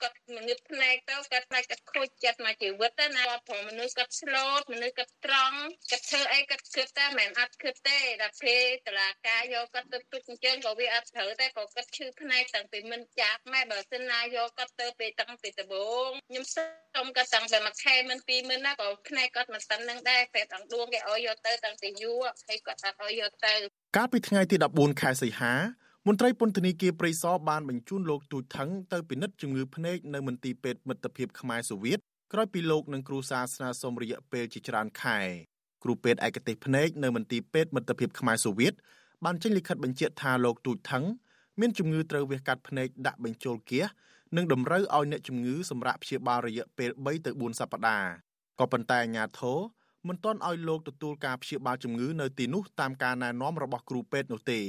[0.00, 5.58] គាត់ងឹតភ្នែកទៅគាត់ផ្នែកគាត់ខូចចិត្តមកជីវិតណាគាត់ព្រោះមនុស្សគាត់ស្លូតមនុស្សគាត់ត្រង់
[5.90, 22.16] គាត់ធ្វើអីគាត់គិតតែមិនអត់គិតទេដល់ពេលតារាការយកគាត់ទៅទុកអញ្ចឹងក៏វាអត់ត្រូវតែក៏គាត់ឈឺភ្នែកតាំងពីមិនចាក់ម៉ែបើសិនណាយកគាត់ទៅពេលតាំងពីដំបូងខ្ញុំសុំគាត់តាំងពីមួយខែមិនពីរមិនណាក៏ភ្នែកគាត់មិនស្ទើរនឹងដែរពេទ្យអង្គដួងគេឲ្យយកទៅតាំងពីយូរ
[22.48, 23.54] ហើយគាត់អត់ឲ្យយកទៅ
[23.96, 25.54] កាលពីថ្ងៃទី14ខែសីហា
[26.06, 31.98] មន្ត្រីពន្ធនាគារព្រៃសរបានបញ្ជូនលោកទូចថងទៅពិនិត្យជំងឺភ្នែកនៅមន្ទីរពេទ្យមិត្តភាពខ្មែរសូវៀត
[32.32, 35.18] ក្រោយពីលោកនិងគ្រូសាស្ត្រាសុំរយៈពេលជាច្រើនខែ
[35.84, 38.74] គ្រូពេទ្យឯកទេសភ្នែកនៅមន្ទីរពេទ្យមិត្តភាពខ្មែរសូវៀត
[39.24, 41.04] បានចេញលិខិតបញ្ជាក់ថាលោកទូចថង
[41.60, 43.86] មានជំងឺត្រូវវះកាត់ភ្នែកដាក់បញ្ចូលគៀស
[44.36, 48.10] និងតម្រូវឲ្យអ្នកជំងឺសម្រាប់ព្យាបាលរយៈពេល3ទៅ4សប្តាហ៍
[48.58, 49.58] ក៏ប៉ុន្តែអាជ្ញាធរ
[50.08, 54.60] មិនទាន់ឲ្យលោកទទួលការព្យាបាលជំងឺនៅទីនោះតាមការណែនាំរបស់គ្រូពេទ្យនោះទេ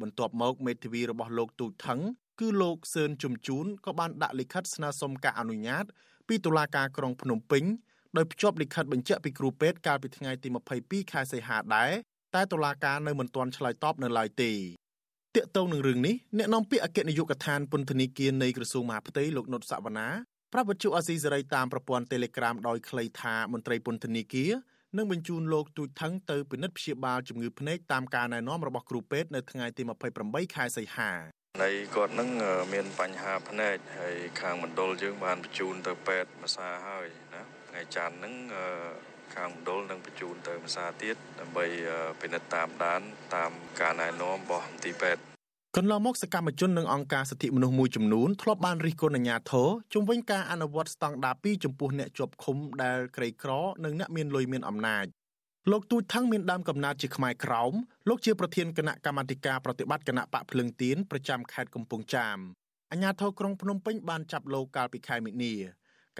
[0.00, 2.00] បន្ទាប់មកមេធាវីរបស់លោកទូចថង
[2.40, 5.84] គឺលោកសឿនជំជូនក៏បានដាក់លិខិតស្នើសុំការអនុញ្ញាត
[6.28, 7.64] ពីតុលាការក្រុងភ្នំពេញ
[8.16, 10.48] ដោយភ្ជាប់លិខិតបញ្ជាក់ពីគ្រូពេទ្យកាលពីថ្ងៃទី
[10.80, 11.90] 22ខែសីហាដែរ
[12.34, 14.52] តែតុលាការនៅមិនទាន់ឆ្លើយតបនៅឡើយទេ
[15.34, 20.08] ទាក់ទងនឹងរឿងនេះអ្នកនាំពាក្យអគ្គនាយកដ្ឋានពន្ធនាគារនៃក្រសួងមហាផ្ទៃលោកនុតសវណ្ណា
[20.52, 24.52] ប្រាប់វិទ្យុអាស៊ីសេរីតាមប្រព័ន្ធ Telegram ដោយខ្លីថាមន្ត្រីពន្ធនាគារ
[24.96, 29.82] នឹងបញ្ជូនលោកទូចថងទៅពិនិត្យព្យាបាលជំងឺភ្នែកតាមការណែនាំរបស់គ្រូពេទ្យនៅថ្ងៃទី
[30.18, 31.10] 28ខែសីហា
[31.62, 32.28] ហើយគាត់នឹង
[32.72, 38.34] មានបញ្ហាភ្នែកហើយខាងមណ្ឌលយើងបានបញ្ជូនទៅពេទ្យភាសាហើយណាថ្ងៃច័ន្ទហ្នឹង
[39.34, 41.66] ខាងមណ្ឌលនឹងបញ្ជូនទៅភាសាទៀតដើម្បី
[42.20, 43.00] ពិនិត្យតាមដាន
[43.34, 45.29] តាមការណែនាំរបស់មន្ទីរពេទ្យ
[45.76, 53.50] កន្លងមកសកម្មជននិងអង្គការសិទ្ធិមនុស្សមួយចំនួនធ្លាប់បានរិះគន់អាជ្ញាធរជំវិញការអនុវត្តស្តង់ដារ2ចំពោះអ្នកជាប់ឃុំដែលក្រីក្រ
[53.84, 55.06] និងអ្នកមានលុយមានអំណាច
[55.70, 57.72] លោកទូចថងមានដើមកំណើតជាខ្មែរក្រោម
[58.08, 62.38] លោកជាប្រធានគណៈកម្មាធិការប្រតិបត្តិគណៈបកភ្លឹងទៀនប្រចាំខេត្តកំពង់ចាម
[62.90, 65.54] អាជ្ញាធរក្រុងភ្នំពេញបានចាប់លោកកាលពីខែមិនិនា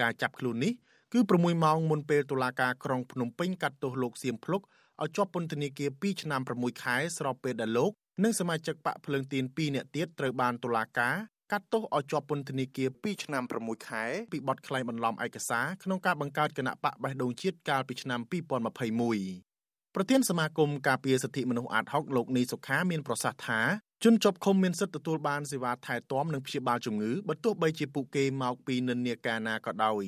[0.01, 0.73] ការចាប់ខ្លួននេះ
[1.13, 4.61] គឺ6ម៉ោងមុនពេលតុលាការក្រុងភ្នំពេញកាត់ទោសលោកសៀមភ្លុក
[5.01, 11.15] ឲ្យជាប់ពន្ធនាគារ2ឆ្នាំ6ខែស្របពេលដែលលោក និងសមាជិកបកភ្លើងទៀន2នាក់ទៀតត្រូវបានតុលាការ
[11.51, 23.61] កាត់ទោសឲ្យជាប់ពន្ធនាគារ2ឆ្នាំ6ខែពីបទក្លែងបន្លំឯកសារក្នុងការបង្កើតគណៈបកបេះដូងជាតិកាលពីឆ្នាំ2021ប្រធានសមាគមការពារសិទ្ធិមនុស្សអាត6លោកនីសុខាមានប្រសាសន៍ថា
[24.03, 30.03] ជនជាប់ឃុំមានសិទ្ធិទទួលបានសេវាថែទាំនិងព្យាបាលជំងឺបើទោះបីជាពួកគេមកពីនិន្នាការណាក៏ដោយ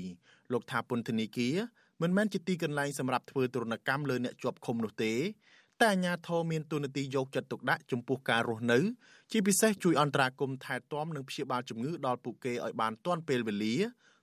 [0.51, 1.55] លោកថាពន្ធនាគារ
[2.01, 5.13] មិនមែនជាទីកន្លែងសម្រាប់ធ្វើទរណកម្មលើអ្នកជាប់ឃុំនោះទេ
[5.81, 8.79] តែអាជ្ញាធរមានទូនាទីយកចិត្តទុកដាក់ចំពោះការរស់នៅ
[9.31, 13.75] ជាពិសេសជួយអន្តរាគមន៍ថែទាំនិងព្យាបាលជំងឺដល់ពួកគេឲ្យបានទាន់ពេលវេលា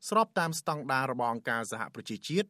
[0.08, 2.48] ស្របតាមស្តង់ដាររបស់អង្គការសហប្រជាជាតិ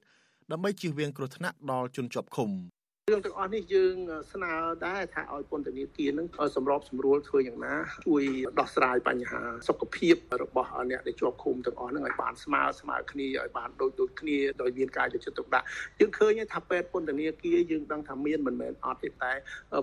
[0.50, 2.50] ដើម្បីជៀសវាងគ្រោះថ្នាក់ដល់ជនជាប់ឃុំ។
[3.11, 3.94] រឿងទាំងអស់នេះយើង
[4.33, 4.53] ស្នើ
[4.87, 7.75] ដែរថាឲ្យពន្ធនាគារនឹងសម្របសម្រួលធ្វើយ៉ាងណា
[8.07, 8.23] ជួយ
[8.59, 15.66] ដោះស្រាយបញ្ហាសុខភាពរបស់អ្នកដែលជាប់ឃុំទាំងអស់ហ្នឹងឲ្យបានស្មើស្មើគ្នាឲ្យបានដូចដូចគ្នាដោយមានការយកចិត្តទុកដាក់
[16.01, 19.33] យើងឃើញថាពេទ្យពន្ធនាគារយើងដឹងថាមានមិនមែនអត់ទេតែ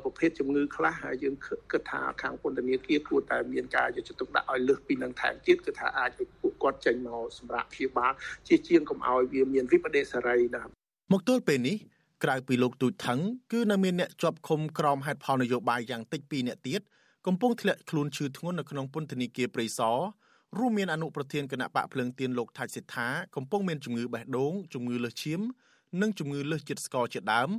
[0.03, 1.35] ប្រភេទជំងឺខ្លះហើយយើង
[1.71, 8.13] គិតថាខាងពន្ធនាគារគួរតែមានការយកចិត្តទុកដាក់ឲ្យលើសពីនឹងថែមទៀតគឺថាអាចឲ្យពួកគាត់ចេញមកសម្រាប់ព្យាបាល
[8.47, 10.63] ជាជាងកុំឲ្យវាមានវិបដិសារីណា
[11.13, 11.77] មកទល់ពេលនេះ
[12.23, 13.19] ក្រៅពីលោកទូចថង
[13.51, 16.81] គឺនៅមានអ្នកជាប់ឃុំក្រោមហេតុផលនយោបាយយ៉ាងតិច2អ្នកទៀត
[17.27, 19.97] កំពុងធ្លាក់ខ្លួនឈឺធ្ងន់នៅក្នុងពន្ធនាគារព្រៃសរ
[20.57, 25.41] រួមមានអនុប្រធានគណៈបកភ្លើងទៀនលោកថាច់សិដ្ឋាកំពុងមានជំងឺបេះដូងជំងឺលើសឈាម
[26.01, 27.49] និងជំងឺលើសជាតិស្ករជាដើម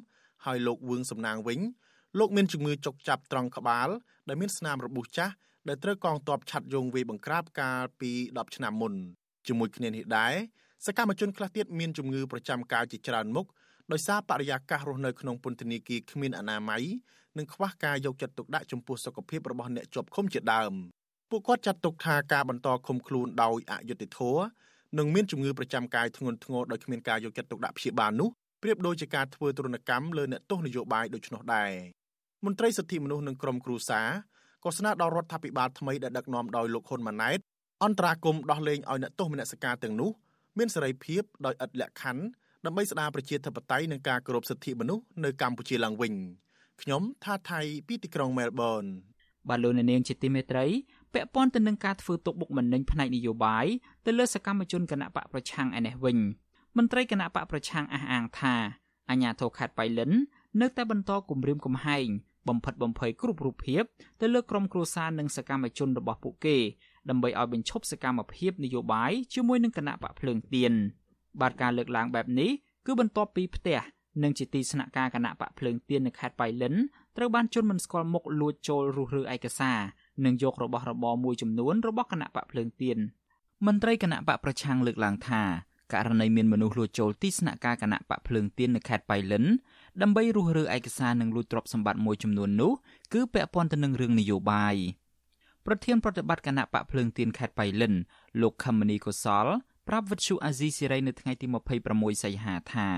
[0.45, 1.61] ហើយលោកវឿងសំណាងវិញ
[2.19, 3.89] លោកមានជំងឺចុកចាប់ត្រង់ក្បាល
[4.29, 5.35] ដែលមានស្នាមរបួសចាស់
[5.69, 8.93] ដែលត្រូវកងទ័ពឆាត់យងវាយបង្ក្រាបកាលពី10ឆ្នាំមុន
[9.47, 10.35] ជាមួយគ្នានេះដែរ
[10.87, 13.47] សកម្មជនខ្លះទៀតមានជំងឺប្រចាំកាយជាច្រើនមុខ
[13.93, 16.83] ដោយសារបរិយាកាសរស់នៅក្នុងពន្ធនាគារគ្មានអនាម័យ
[17.39, 20.73] និងខ្វះការយកចិត្តទុកដាក់ចំពោះសុខភាពរបស់អ្នកជាប់ឃុំជាដើម
[21.31, 24.43] ពួកគាត់ចាត់ទុកថាការបន្តឃុំខ្លួនដោយអយុត្តិធម៌
[24.99, 28.29] និងមានជំងឺប្រចាំកាយធ្ងន់ធ្ងរដោយគ្មានការយកចិត្តទុកដាក់ព្យាបាលនោះ
[28.63, 31.71] ប្រៀបដូចជាការធ្វើទរណកម្មលើអ្នកទោសនយោបាយដូច្នោះដែរ
[32.45, 34.09] មន្ត្រីសិទ្ធិមនុស្សនិងក្រមគ្រួសារ
[34.65, 37.39] ក៏ស្នើដល់រដ្ឋាភិបាលថ្មីដែលដឹកនាំដោយលោកហ៊ុនម៉ាណែត
[37.85, 40.11] អន្តរាគមដោះលែងឲ្យអ្នកទោសមនសិការទាំងនោះ
[40.59, 42.25] មានសេរីភាពដោយឥតលក្ខខណ្ឌ
[42.67, 46.13] ដើម្បីស្ដារប្រជាធិបតេយ្យនិងការគោរពសិទ្ធិមនុស្សនៅកម្ពុជាឡើងវិញ
[46.83, 48.85] ខ្ញុំថាថៃពីទីក្រុងមែលប៊ន
[49.49, 50.67] បាទលោកនាងជាទីមេត្រី
[51.15, 53.67] ពាក់ព័ន្ធទៅនឹងការធ្វើទុកបុកម្នេញផ្នែកនយោបាយ
[54.07, 56.19] ទៅលើសកម្មជនគណៈបកប្រឆាំងឯនេះវិញ
[56.77, 58.55] មន្ត្រីគណៈបកប្រឆាំងអះអាងថា
[59.11, 60.11] អាញាធរខេត្តបៃលិន
[60.61, 62.07] នៅតែបន្តគម្រាមកំហែង
[62.49, 63.83] បំផិតបំភ័យគ្រប់រូបភាព
[64.21, 66.57] ទៅលើក្រុមគ្រួសារនិងសកម្មជនរបស់ពួកគេ
[67.11, 70.75] ដើម្បីឲ្យបញ្ឈប់សកម្មភាពនយោបាយជាមួយនឹងគណៈបកភ្លើងទៀន
[71.41, 72.51] បាទការលើកឡើងបែបនេះ
[72.87, 73.79] គឺបន្ទាប់ពីផ្ទះ
[74.23, 76.75] និងជាទីស្នាក់ការគណៈបកភ្លើងទៀននៅខេត្តបៃលិន
[77.17, 79.79] ត្រូវបានជន់មិនស្គាល់មុខលួចចូលរុះរើឯកសារ
[80.25, 82.99] និងយករបស់របរមួយចំនួនរបស់គណៈបកភ្លើងទៀន
[83.67, 85.43] មន្ត្រីគណៈបកប្រឆាំងលើកឡើងថា
[85.93, 89.45] ករណីមានមនុស្សលួចចូលទីស្នាក់ការគណៈបកភ្លើងទៀននៅខេត្តបៃលិន
[90.03, 92.73] ដើម្បីរុះរើឯកសារនិងលួចទ្រព្យសម្បត្តិមួយចំនួននោះ
[93.13, 94.77] គឺពាក់ព័ន្ធទៅនឹងរឿងនយោបាយ
[95.67, 97.95] ប្រធានប្រតិបត្តិគណៈបកភ្លើងទៀនខេត្តបៃលិន
[98.41, 99.47] លោកខមនីកុសល
[99.89, 101.47] ប្រាប់វិទ្យុអាស៊ីសេរីនៅថ្ងៃទី
[101.85, 102.89] 26សីហាថា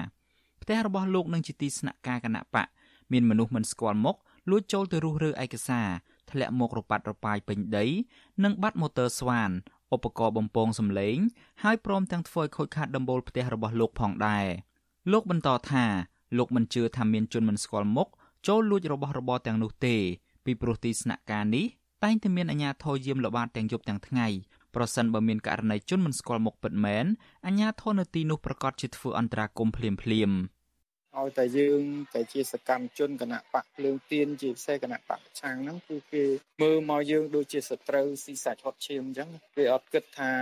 [0.62, 2.66] ផ្ទះរបស់លោកនឹងជាទីស្នាក់ការគណៈបក
[3.12, 4.16] មានមនុស្សមិនស្គាល់មុខ
[4.50, 5.88] លួចចូលទៅរុះរើឯកសារ
[6.30, 7.86] ធ្លាក់មករប៉ាត់រប៉ាយពេញដី
[8.44, 9.50] និងបាត់ម៉ូទ័រស្វាន
[9.94, 11.16] ឧបករណ៍បំពងសម្លេង
[11.62, 14.46] ហើយព្រមទាំងធ្វើឲ្យខូចខាតដំបូលផ្ទះរបស់លោកផងដែរ
[15.12, 15.84] លោកបន្តថា
[16.38, 18.08] លោកមិនជឿថាមានជនមិនស្គាល់មុខ
[18.46, 19.96] ចូលលួចរបស់របរទាំងនោះទេ
[20.44, 21.66] ពីព្រោះទីស្នាក់ការនេះ
[22.04, 24.26] តែងតែមានអាជ្ញាធរយាមល្បាតទាំងយប់ទាំងថ្ងៃ
[24.74, 27.04] ប្រសិនបើមានករណីជនមិនស្គាល់មុខពិតមែន
[27.46, 30.60] អាជ្ញាធរនៅទីនោះប្រកាសជាធ្វើអន្តរាគមន៍ភ្លាមភ្លាមៗ
[31.18, 31.82] ឲ្យតែយើង
[32.14, 36.24] តែជាសកម្មជនគណៈបកភ្លើងទៀនជាពិសេសគណៈបកប្រឆាំងហ្នឹងគឺគេ
[36.62, 40.32] មើលមកយើងដូចជាសត្រូវស៊ីសាច់ហត់ឈាមអញ្ចឹងគេអត់គិតថា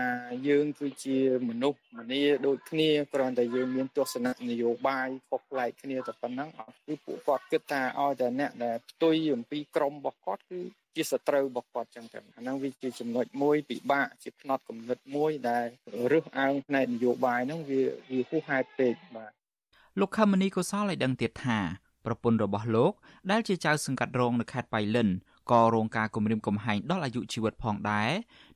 [0.48, 10.60] យើងគឺជាមនុស្សម្នាដូចគ្នាគ្រាន់តែយើងមានទស្សនៈនយោបាយខុសប្លែកគ្នាតែប៉ុណ្ណឹងអត់គឺពួកគាត់គិតថាឲ្យតែអ្នកដែលផ្ទុយអំពីក្រមរបស់គាត់គឺ
[10.98, 15.66] ជាសត្រូវរបស់គាត់ចឹងទៅអាហ្នឹងវាជាចំណុចមួយពិបាកជាផ្នត់គំនិតមួយដែល
[16.12, 19.32] រឹសអើងផ្នែកនយោបាយហ្នឹងវាវាហួសហេតុពេកបាទ
[20.00, 21.58] លោកខមនីកុសលឲ្យដឹងទៀតថា
[22.04, 22.92] ប្រពន្ធរបស់លោក
[23.30, 25.08] ដែលជាចៅសង្កាត់រងនៅខេត្តបៃលិន
[25.50, 28.10] ក៏រងការគំរាមកំហែងដល់អាយុជីវិតផងដែរ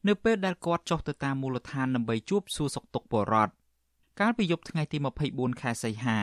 [0.09, 3.53] នៅពេលដែលគាត់ចុះទៅតាមមូលដ្ឋានដើម្បីជួបសួរសុខទុក្ខពលរដ្ឋ
[4.21, 4.99] កាលពីយប់ថ្ងៃទី
[5.31, 6.19] 24ខែសីហា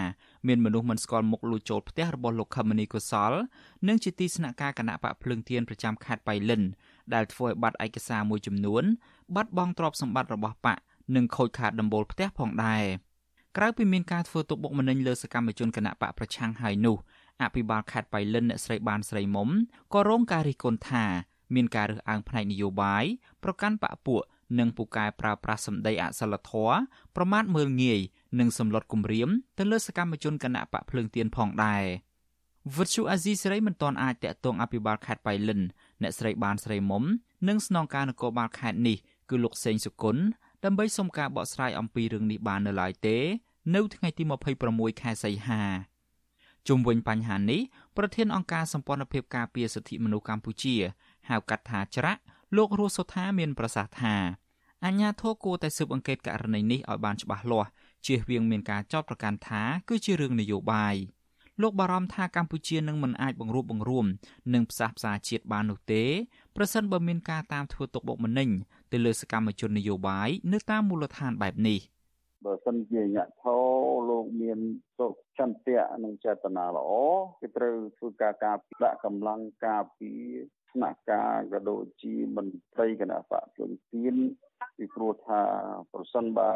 [0.48, 3.34] មានមនុស្សមិនស្គាល់មុខលួចចូលផ្ទះរបស់លោកខមនីកុសល
[3.88, 6.62] និងជាទីស្នាក់ការគណៈបកភ្លើងទៀនប្រចាំខេត្តបៃលិន
[7.14, 8.84] ដែលធ្វើឲ្យបាត់ឯកសារមួយចំនួន
[9.36, 10.78] បាត់បង់ទ្រព្យសម្បត្តិរបស់បក
[11.16, 12.86] និងខូចខាតដំបូលផ្ទះផងដែរ។
[13.58, 16.98] ក្រៅពីមានការធ្វើទុកបុកម្នេញលើសកម្មជនគណៈបកប្រឆាំងហើយនោះ
[17.42, 19.50] អភិបាលខេត្តបៃលិនអ្នកស្រីបានស្រីមុំ
[19.94, 21.06] ក៏រងការរិះគន់ថា
[21.56, 23.06] មានការរើសអើងផ្នែកនយោបាយ
[23.44, 24.22] ប្រកាន់បកពួក
[24.60, 26.78] និងពូកែប្រើប្រាស់សម្ដីអសិលធម៌
[27.16, 28.00] ប្រមាថមើលងាយ
[28.40, 31.84] និងសម្លុតគំរាមទៅលើសកម្មជនគណៈបកភ្លើងទៀនផងដែរ
[32.76, 35.62] វិទ្យុអាស៊ីសេរីមិនទាន់អាចតាក់ទងអភិបាលខេត្តបៃលិន
[36.02, 37.04] អ្នកស្រីបានស្រីមុំ
[37.48, 38.98] និងស្នងការនគរបាលខេត្តនេះ
[39.30, 40.24] គឺលោកសេងសុគន្ធ
[40.64, 43.18] ដើម្បីសុំការបកស្រាយអំពីរឿងនេះបាននៅឡើយទេ
[43.76, 44.24] នៅថ្ងៃទី
[44.62, 45.62] 26ខែសីហា
[46.68, 47.62] ជុំវិញបញ្ហានេះ
[47.98, 50.76] ប្រធានអង្គការសម្ព័ន្ធភាពការពារសិទ្ធិមនុស្សកម្ពុជា
[51.30, 52.22] ហៅកាត់ថាច្រាក់
[52.56, 54.16] លោករស់សុថាមានប្រសាសន៍ថា
[54.86, 57.70] អញ្ញាធរគួរតែស៊ើបអង្កេតករណីនេះឲ្យបានច្បាស់លាស់
[58.06, 60.96] ជៀសវាងមានការចោទប្រកាន់ថាគឺជារឿងនយោបាយ
[61.62, 64.06] លោកបារម្ភថាកម្ពុជានឹងមិនអាចបង្រួបបង្រួម
[64.54, 66.04] និងផ្សះផ្សាជាតិបាននោះទេ
[66.56, 68.50] ប្រសិនបើមានការតាមធ្វើទុកបុកម្នេញ
[68.92, 71.80] ទៅលើសកម្មជននយោបាយនៅតាមមូលដ្ឋានបែបនេះ។
[72.46, 73.58] បើសិនជាញធោ
[74.10, 74.60] លោកមាន
[74.98, 75.08] សុ
[75.38, 76.92] ចន្ទៈនិងចេតនាល្អ
[77.40, 80.24] គេត្រូវធ្វើការការដាក់កម្លាំងការពារ
[80.74, 84.16] ស្នាក់ការក៏ដូចជាមន្ត្រីគណៈបកភ្លើងទៀន
[84.78, 85.42] ពីព្រោះថា
[85.94, 86.52] ប្រសិនបើ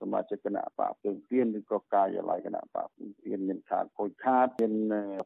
[0.00, 4.74] សមាជិកគណៈបកភ្លើងទៀនឬក៏ការិយាល័យគណៈបកភ្លើងទៀនមានខាតខូចខាតមាន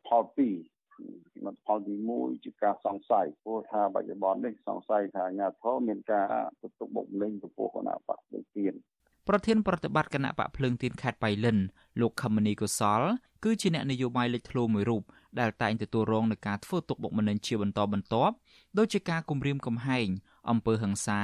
[0.08, 0.56] ផលពីរ
[0.96, 1.06] ពី
[1.46, 6.28] មផលទី1ជាការសង្ស័យព្រោះថាបច្ចុប្បន្ននេះសង្ស័យថាអាញាធរមានការ
[6.62, 8.74] ទុកបុកម្នេញចំពោះគណៈបកភ្លើងទៀន
[9.28, 11.58] ប្រធានប្រតិបត្តិគណៈបកភ្លើងទៀនខេត្តបៃលិន
[12.00, 13.02] លោកខមនីកុសល
[13.44, 15.02] គឺជាអ្នកនយោបាយលេចធ្លោមួយរូប
[15.40, 18.34] ដែលតែងទទួលរងនឹងការធ្វើទុកបុកម្នេញជាបន្តបន្ទាប់
[18.78, 20.08] ដូចជាការគំរាមកំហែង
[20.50, 21.20] អំពើហិង្សា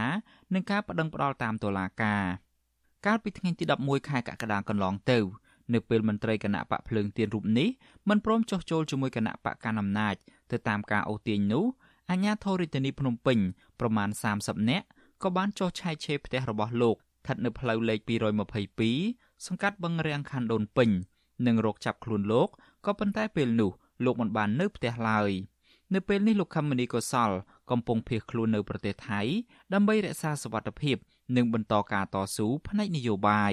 [0.55, 2.25] និងការបដិងផ្ដាល់តាមតុលាការ
[3.07, 5.19] កាលពីថ្ងៃទី11ខែកក្កដាកន្លងទៅ
[5.75, 7.69] នៅពេលមន្ត្រីគណៈបកភ្លើងទៀនរូបនេះ
[8.09, 10.15] មិនព្រមចុះចូលជាមួយគណៈបកកណ្ដាលអំណាច
[10.53, 11.65] ទៅតាមការអូសទាញនោះ
[12.11, 13.39] អអាជ្ញាធររាជធានីភ្នំពេញ
[13.81, 14.87] ប្រមាណ30នាក់
[15.23, 17.99] ក៏បានចុះឆែកឆេរផ្ទះរបស់លោកស្ថិតនៅផ្លូវលេខ
[18.73, 20.91] 222សង្កាត់បឹងរាំងខណ្ឌដូនពេញ
[21.47, 22.49] និងរកចាប់ខ្លួនលោក
[22.87, 23.71] ក៏ប៉ុន្តែពេលនោះ
[24.05, 25.31] លោកមិនបាននៅផ្ទះឡើយ
[25.95, 27.31] នៅពេលនេះលោកខមមនីកុសល
[27.71, 29.21] កំពុងភៀសខ្លួននៅប្រទេសថៃ
[29.73, 30.97] ដើម្បីរក្សាសុវត្ថិភាព
[31.37, 33.53] និងបន្តការតស៊ូផ្នែកនយោបាយ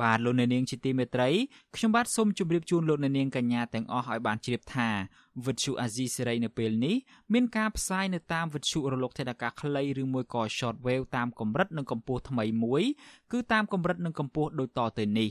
[0.00, 1.28] បាទលោកអ្នកនាងជាទីមេត្រី
[1.76, 4.88] ខ្ញុំបាទសូមជម្រាបជូនលោកអ្នកនាងកញ្ញាទាំងអស់ឲ្យបានជ្រាបថា
[5.46, 6.96] វិទ្យុអាស៊ីសេរីនៅពេលនេះ
[7.32, 12.82] មានការផ្សាយនៅតាមវិទ្យុរលកថេដាកាខ្លីឬមួយក៏ short wave តាមកម្រិតនិងកម្ពស់ថ្មីមួយ
[13.32, 15.30] គឺតាមកម្រិតនិងកម្ពស់ដូចតទៅនេះ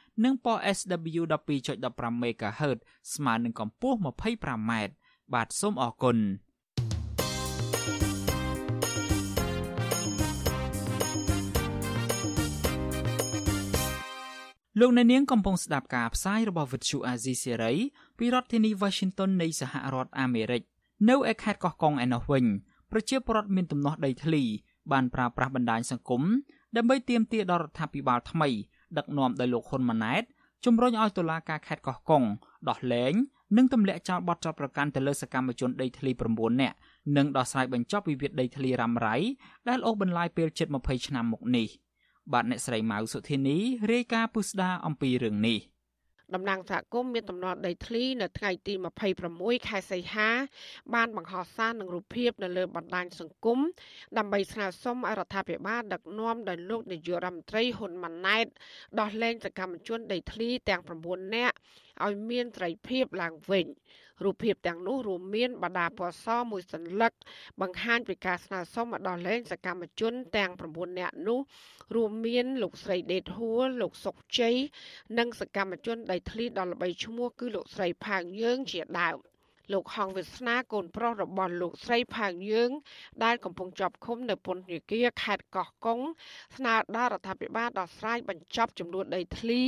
[0.23, 2.79] និងប៉ុស SW 12.15 MHz
[3.13, 4.71] ស្មើនឹងកម្ពស់ 25m
[5.33, 6.17] បាទសូមអរគុណ
[14.79, 17.77] លោកអ្នកនាងកំពុងស្ដាប់ការផ្សាយរបស់ Vuthu Azizi Serai
[18.17, 20.61] ពីរដ្ឋធានី Washington នៃសហរដ្ឋអាមេរិក
[21.09, 22.45] នៅឯខេត្តកោះកុងឯណោះវិញ
[22.91, 24.43] ប្រជាពលរដ្ឋមានទំនាស់ដីធ្លី
[24.91, 26.23] បានប្រើប្រាស់បណ្ដាញសង្គម
[26.75, 28.49] ដើម្បីទាមទារដល់រដ្ឋាភិបាលថ្មី
[28.97, 30.23] ដឹកនាំដោយលោកហ៊ុនម៉ាណែត
[30.65, 32.23] ជំរុញឲ្យតុលាការខេត្តកោះកុង
[32.69, 33.13] ដោះលែង
[33.57, 36.75] និងទម្លាក់ចោលបទចោទប្រកាន់ទៅលើសកម្មជនដីធ្លី9នាក់
[37.17, 39.15] និងដោះស្រាយបញ្ចប់វិវាទដីធ្លីរ៉ាំរ៉ៃ
[39.69, 41.67] ដែលអូសបន្លាយពេលជិត20ឆ្នាំមកនេះ
[42.33, 43.57] បាទអ្នកស្រីម៉ៅសុធានី
[43.91, 45.59] រាយការណ៍ពុស្ដាអំពីរឿងនេះ
[46.35, 48.73] តំណាងសហគមន៍មានតំណត់ដីធ្លីនៅថ្ងៃទី
[49.21, 50.29] 26ខែសីហា
[50.93, 53.59] បានបង្ហោះសារនឹងរូបភាពនៅលើបណ្ដាញសង្គម
[54.17, 58.45] ដើម្បីស្នើសុំឲ្យរដ្ឋាភិបាលដឹកនាំដោយលោកនាយករដ្ឋមន្ត្រីហ៊ុនម៉ាណែត
[58.99, 61.55] ដោះលែងសកម្មជនដីធ្លីទាំង9នាក់
[62.05, 63.67] ឲ្យមានត្រីភាពឡើងវិញ
[64.23, 67.13] រូបភាពទាំងនោះរួមមានបដាពណ៌សមួយសន្លឹក
[67.61, 71.39] បង្ហាញពីការស្នើសុំឲ្យដោះលែងសកម្មជន ទាំង9នាក់នោះ
[71.95, 74.55] រួមមានលោកស្រីដេតហួរលោកសុកជ័យ
[75.17, 79.30] និងសកម្មជនដីធ្លីដ៏ល្បីឈ្មោះគឺលោកស្រីផាងយើងជាដើម
[79.73, 82.71] លោកហងវាសនាកូនប្រុសរបស់លោកស្រីផាងយើង
[83.23, 85.99] ដែលកំពុងជាប់ឃុំនៅពន្ធនាគារខេត្តកោះកុង
[86.55, 89.61] ស្នើដល់រដ្ឋាភិបាលដោះស្រាយបញ្ចប់ចំនួនដីធ្លី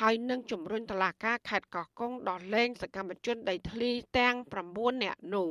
[0.00, 4.36] ហើយនឹងជំរុញតុលាការខេត្តកោះកុងដោះលែងសកម្មជនដីធ្លីទាំង
[4.68, 5.48] 9នាក់នោះ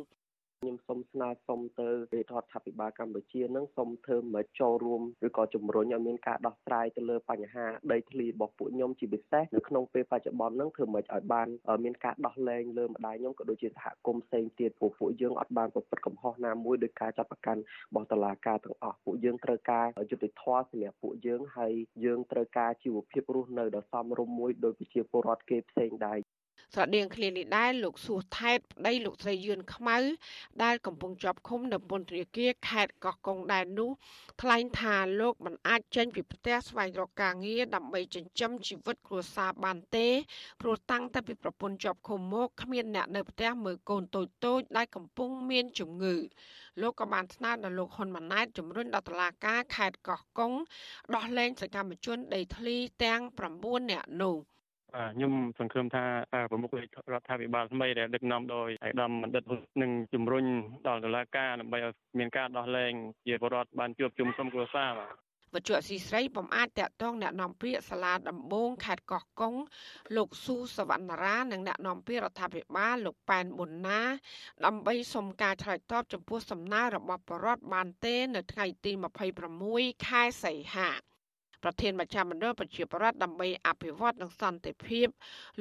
[0.62, 1.94] ខ្ញុំសូមស្នើសុំទៅរ
[2.42, 11.48] ដ្ឋាភិបាលកម្ពុជានឹងសូមធ្វើមកចូលរួមឬក៏ជំរុញឲ្យមានការដោះស្រាយទៅលើបញ្ហាដីធ្លីរបស់ពួកខ្ញុំជាពិសេសនៅក្នុងពេលបច្ចុប្បន្ននឹងធ្វើមកឲ្យបាន
[11.84, 21.74] មានការដោះលែងលើម្ដាយខ្ញុំក៏ដូចជាសហគមន៍ផ្សេងទៀតពួកពួកយើងអត់បានប្រព្រឹត្តកំហុសណាមួយដោយការចាប់ប្រកាន់របស់តុលាការទាំងអស់ពួកយើងត្រូវការយុត្តិធម៌សម្រាប់ពួកយើងហើយ
[22.06, 26.20] យើងត្រូវការជីវភាពរស់នៅដ៏សមរម្យមួយដោយប្រជាពលរដ្ឋគេផ្សេងដែរ
[26.74, 29.98] ស្រដៀងគ្នានេះដែរលោកសួសថែតប្តីលោកស្រីយឿនខ្មៅ
[30.64, 33.90] ដែលកំពុងជាប់ឃុំនៅពន្ធនាគារខេត្តកោះកុងដែរនោះ
[34.42, 40.08] ថ្លែងថាលោកមិនអាចចេញពីផ្ទះស្វែងរកការងារដើម្បីចិញ្ចឹមជីវិតគ្រួសារបានទេ
[40.62, 46.16] ព្រោះតាំងតែពីប្រពន្ធជាប់ឃុំមកគ្មានអ្នកនៅផ្ទះមើលកូនតូចតូចដែលកំពុងមានជំងឺ
[46.82, 50.52] លោកក៏បានស្នើដល់លោកហ៊ុនម៉ាណែតជំរុញដល់តុលាការខេត្តកោះកុង
[51.16, 53.22] ដោះលែងសកម្មជនដីធ្លីទាំង
[53.56, 54.57] 9នាក់នោះ។បាទ
[54.98, 56.06] ខ្ញុំសង្ឃឹមថា
[56.52, 59.44] ប្រមុខរដ្ឋាភិបាលថ្មីដែលដឹកនាំដោយឯកឧត្តមបណ្ឌិត
[59.82, 60.46] នឹងជំរុញ
[60.88, 62.94] ដល់តុលាការដើម្បីឲ្យមានការដោះលែង
[63.26, 65.10] ជាបរដ្ឋបានជួបជុំក្រុមគ្រួសារបាទ
[65.54, 69.54] វត្ថុអសីស្រីបំអាចតាក់ទងអ្នកនាំពាក្យសាលាដំបងខេត្តកោះកុង
[70.16, 74.02] លោកស៊ូសវណ្ណារានិងអ្នកនាំពាក្យរដ្ឋាភិបាលលោកប៉ែនប៊ុនណា
[74.66, 78.92] ដើម្បីសុំការឆ្លើយតបចំពោះសំណើរបស់បរដ្ឋបានទេ នៅថ្ងៃទី
[79.48, 80.92] 26ខែសីហា
[81.64, 85.08] ប្រធានមជ្ឈមណ្ឌលប្រជាប្រដ្ឋដើម្បីអភិវឌ្ឍនិងសន្តិភាព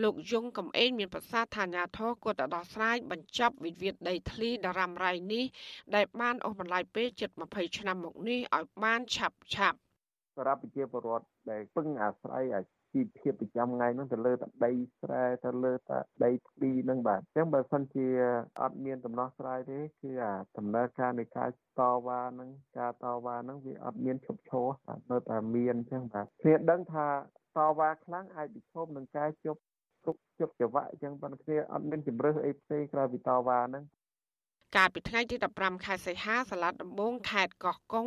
[0.03, 5.45] លោកយងកំឯងមានប្រសាសន៍ថាអាញាធរគួរតែដោះស្រាយបញ្ចប់វិវាទដីធ្លីដរ៉ាំរ៉ៃនេះ
[5.95, 9.79] ដែលបានអូសបន្លាយពេលជិត20ឆ្នាំមកនេះឲ្យបានឆាប់ឆាប់
[10.35, 12.45] សម្រាប់ប្រជាពលរដ្ឋដែលពឹងអាស្រ័យ
[12.97, 18.07] ជីវភាពប្រចាំថ្ងៃហ្នឹងទៅលើតែដីស្រែទៅលើតែដីធ្លីហ្នឹងបាទអញ្ចឹងបើសិនជា
[18.63, 27.07] អត់មានដំណោះស្រាយទេគឺអាដំណើរការនៃការតវ៉ាហ្នឹងការតវ៉ាហ្នឹងវាអត់មានឈប់ឈរបាទនៅតែមានអញ្ចឹងបាទគ្នាដឹងថា
[27.57, 29.61] តវ៉ាខ្លាំងអាចប្រឈមនឹងការជប់
[30.07, 33.85] ទុកជប់ចង្វាក់អញ្ចឹងប៉ុន្តែគ្នាអត់មានជំរើសអីផ្សេងក្រៅពីតវ៉ាហ្នឹង
[34.77, 38.07] កាលពីថ្ងៃទី15ខែសីហាសាលាដំបងខេត្តកោះកុង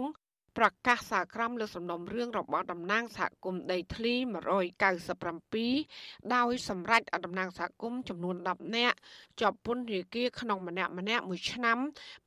[0.59, 4.13] ប្រកាសសាក្រមលើសំណុំរឿងរបស់តំណាងសហគមន៍ដីធ្លី
[5.03, 8.97] 197ដោយសម្រេចឲ្យតំណាងសហគមន៍ចំនួន10នាក់
[9.41, 11.77] ជាប់ពន្ធនាគារក្នុងម្នាក់ម្នាក់មួយឆ្នាំ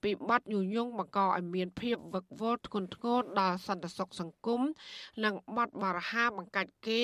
[0.03, 4.61] ពីបទញុយញងបង្កឲ្យមានភាពវឹកវរធ្ងន់ធ្ងរដល់សន្តិសុខសង្គម
[5.25, 7.03] និងបទបរាហាបង្កាច់គេ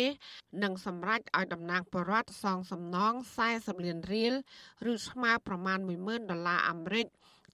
[0.62, 3.12] និងសម្រេចឲ្យតំណាងបរដ្ឋសងសំណង
[3.48, 4.34] 40លានរៀល
[4.92, 7.06] ឬស្មើប្រមាណ10000ដុល្លារអាមេរិក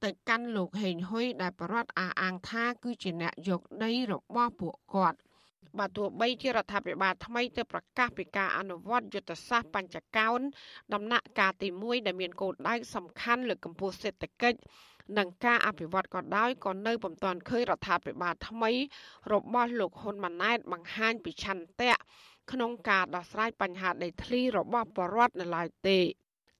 [0.05, 5.19] ទៅកាន់លោកហេងហ៊ុយដែលបរដ្ឋអះអាងថាគឺជាអ្នកយកដីរបស់ពួកគាត់
[5.79, 10.41] បើទោះបីជារដ្ឋាភិបាលថ្មីទៅប្រកាសពីការអនុវត្តយុទ្ធសាស្ត្របញ្ចកោណ
[10.95, 14.59] ដំណាក់កាលទី1ដែលមានគោលដៅសំខាន់លើកកម្ពស់សេដ្ឋកិច្ច
[15.19, 18.71] និងការអភិវឌ្ឍក៏ដោយក៏នៅពុំទាន់ឃើញរដ្ឋាភិបាលថ្មី
[19.33, 21.95] របស់លោកហ៊ុនម៉ាណែតបង្ហាញពីឆន្ទៈ
[22.53, 25.99] ក្នុងការដោះស្រាយបញ្ហាដីធ្លីរបស់ប្រជាពលរដ្ឋនៅឡើយទេ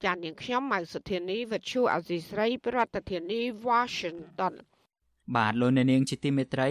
[0.05, 4.53] ចាននាងខ្ញុំម៉ៅសុធានីវិទ្យុអាស៊ីស្រីប្រធានាធិបតី Washington
[5.35, 6.69] បាទលោកអ្នកនាងជាទីមេត្រី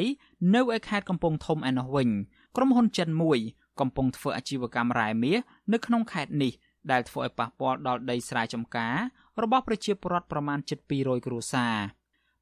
[0.54, 2.08] នៅឯខេត្តកំពង់ធំឯណោះវិញ
[2.56, 3.38] ក្រុមហ៊ុនចិនមួយ
[3.80, 5.38] កំពុងធ្វើអាជីវកម្មរ៉ែមាស
[5.72, 6.52] នៅក្នុងខេត្តនេះ
[6.90, 8.96] ដែលធ្វើឲ្យប៉ះពាល់ដល់ដីស្រែចម្ការ
[9.42, 10.58] របស់ប្រជាពលរដ្ឋប្រមាណ
[10.92, 11.76] 700គ្រួសារ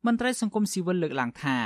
[0.07, 1.57] មន្ត្រីសង្គមស៊ីវិលលើកឡើងថា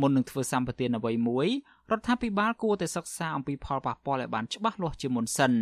[0.00, 1.48] មុននឹងធ្វើសម្បទានអ្វីមួយ
[1.90, 5.52] រដ្ឋាភិបាលគួរតែសិក្សាអំពីផលប៉ះពាល់ឲ្យបានច្បាស់លាស់ជាមុនសិន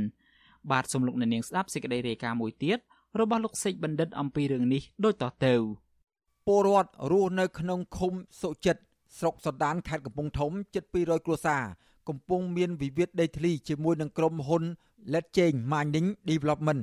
[0.71, 2.79] បាទសូមលោកអ្នកនាងស្ដាប់សេចក្តីរាយការណ៍មួយទៀត
[3.21, 5.55] របស់លោកសេចបណ្ឌិតអំពីរឿងនេះដូចតទៅ
[6.47, 8.83] ពលរដ្ឋរស់នៅក្នុងឃុំសុចិត្ត
[9.19, 11.62] ស្រុកសណ្ដានខេត្តកំពង់ធំជិត200គ្រួសារ
[12.09, 14.64] កំពុងមានវិវាទដីធ្លីជាមួយនឹងក្រុមហ៊ុន
[15.12, 16.83] Let Change Mining Development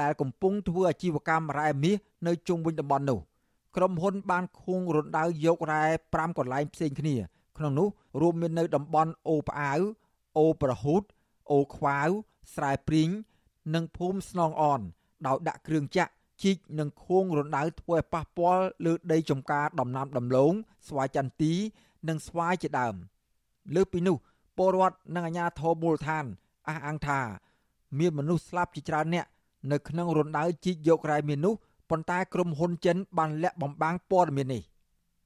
[0.00, 3.20] ដែលកំពុងធ្វើអាជីវកម្មរ៉ែមាសនៅជុំវិញតំបន់នោះ
[3.76, 7.16] ក្រុមហ៊ុនបានខួងរណ្ដៅយករ៉ែ5កន្លែងផ្សេងគ្នា
[7.58, 7.88] ក្នុងនោះ
[8.20, 9.80] រួមមាននៅតំបន់អូផ្អាវ
[10.38, 11.02] អូប្រហូត
[11.52, 12.10] អូខ្វាវ
[12.54, 13.08] ស្រែព្រីង
[13.74, 14.80] និងភូមិស្នងអន
[15.26, 16.12] ដោយដាក់គ្រឿងចាក់
[16.42, 20.52] ជីកនិងខួងរណ្ដៅធ្វើឲ្យប៉ះពាល់លើដីចំការដំណាំដំឡូង
[20.88, 21.52] ស្វាយចន្ទី
[22.08, 22.94] និងស្វាយជាដើម
[23.74, 24.16] លើពីនោះ
[24.56, 26.24] ពលរដ្ឋនិងអាជ្ញាធរមូលដ្ឋាន
[26.68, 27.20] អះអាងថា
[27.98, 29.26] មានមនុស្សស្លាប់ជាច្រើនអ្នក
[29.72, 31.54] នៅក្នុងរណ្ដៅជីកយករ៉ែមាននោះ
[31.90, 34.62] ប៉ុន្តែក្រុមហ៊ុនចិនបានលាក់បំបាំងព័ត៌មាននេះ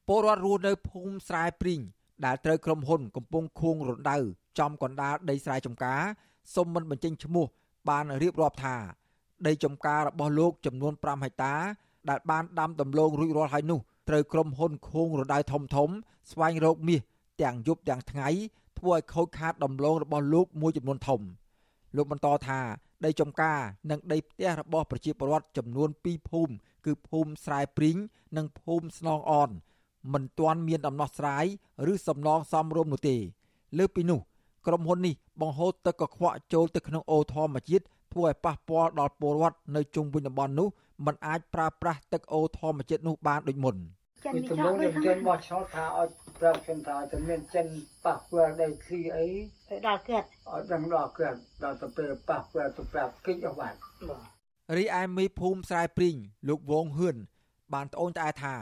[0.07, 1.81] ពលរដ្ឋរស់នៅភូមិស្រែព្រីង
[2.25, 4.17] ដែលត្រូវក្រុមហ៊ុនកំពុងខួងរណ្ដៅ
[4.59, 6.01] ចំកណ្ដាលដីស្រែចម្ការ
[6.55, 7.47] សុំមិនបញ្ចេញឈ្មោះ
[7.89, 8.77] បានរៀបរាប់ថា
[9.47, 11.55] ដីចម្ការរបស់លោកចំនួន5ហិកតា
[12.11, 15.89] ដែលបានដាំដំឡូងរួចរាល់ហើយនោះត្រូវក្រុមហ៊ុនខួងរណ្ដៅធំធំ
[16.31, 17.01] ស្វែងរកមាស
[17.43, 18.29] ទាំងយប់ទាំងថ្ងៃ
[18.79, 21.21] ធ្វើឲ្យខូចខាតដំឡូងរបស់លោកមួយចំនួនធំ
[21.97, 22.61] លោកបន្តថា
[23.05, 23.59] ដីចំការ
[23.91, 26.53] និងដីផ្ទះរបស់ប្រជាពលរដ្ឋចំនួន2ភូមិ
[26.87, 27.97] គឺភូមិស្រែព្រីង
[28.37, 29.51] និងភូមិស្នងអន
[30.13, 31.45] មិនទាន់មានដំណោះស្រាយ
[31.93, 33.17] ឬសំណងសមរម្យនោះទេ
[33.79, 34.21] លើពីនោះ
[34.67, 37.85] ក្រុមហ៊ុននេះបង្ហូរទឹកកខ្វក់ចូលទៅក្នុងអូរធម្មជាតិ
[38.19, 40.69] ធ្វើឲ្យប៉ះពាល់ដល់ពលរដ្ឋនៅជុំវិញតំបន់នោះ
[41.07, 43.77] មិនអាចប្រើប្រាស់ទឹកអូរធម្មជាតិនោះបានដូចមុន
[44.25, 44.75] ចិនពីដំណង
[45.07, 46.09] យើងបោះឆ្នោតថាឲ្យ
[46.41, 47.67] ប្រាប់ខ្ញុំថាจะមានចិន
[48.07, 49.27] ប៉ះពាល់ដីធ្លីអី
[49.71, 53.77] ទៅដល់គាត់ឲ្យដឹងដល់គាត់ដល់ទៅពេលប៉ះពាល់ទៅប្រាប់គិច្ចអស់បាត់
[54.77, 56.17] រីឯមេភូមិស្រែព្រីង
[56.49, 57.17] លោកវងហឿន
[57.75, 58.55] បានត្អូញត្អែថា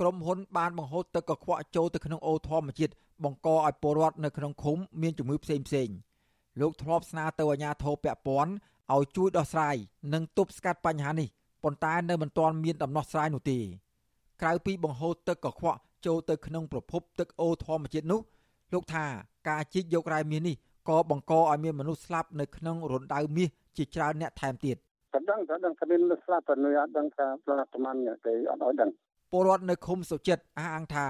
[0.00, 2.92] ក្រុមហ៊ុនបានបង្ហូរទឹកកខ្វក់ចូលទៅក្នុងអូរធម្មជាតិ
[3.24, 5.88] បង្កឲ្យពលរដ្ឋនៅក្នុងឃុំមានជំងឺផ្សេងផ្សេង
[6.60, 8.52] លោកធ្លាប់ស្នើទៅអាជ្ញាធរពាក់ព័ន្ធ
[8.92, 9.76] ឲ្យជួយដោះស្រាយ
[10.14, 11.28] និងទប់ស្កាត់បញ្ហានេះ
[11.62, 13.58] ប៉ុន្តែនៅមិនទាន់មានដំណោះស្រាយនោះទេ
[14.42, 18.20] ក្រៅពីបង្ហូរទឹកកខ្វក់ចូលទៅក្នុងប្រភពទឹកអូរធម្មជាតិនោះ
[18.72, 19.04] លោកថា
[19.48, 20.56] ការជីកយករ៉ែមាសនេះ
[20.88, 24.76] ក៏បង្កឲ្យមានមនុស្សស្លាប់នៅក្នុងរណ្ដៅមាសជាច្រើនអ្នកថែមទៀត
[25.14, 27.94] ក៏ដឹងក៏ដឹងថាមានមនុស្សស្លាប់ប៉ុន្តែអត់ដឹងថាប្រមាណប្រមាណ
[28.26, 28.90] ទេអត់ឲ្យដឹង
[29.32, 31.06] ពលរដ្ឋនៅឃុំសុចិត្តអះអាងថា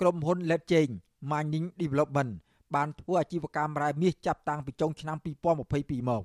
[0.00, 0.94] ក្រុមហ៊ុន Let Change
[1.30, 2.32] Mining Development
[2.74, 5.16] បានធ្វើអាជីវកម្មរ៉ែមាសចាប់តាំងពីចុងឆ្នាំ
[5.62, 6.22] 2022មក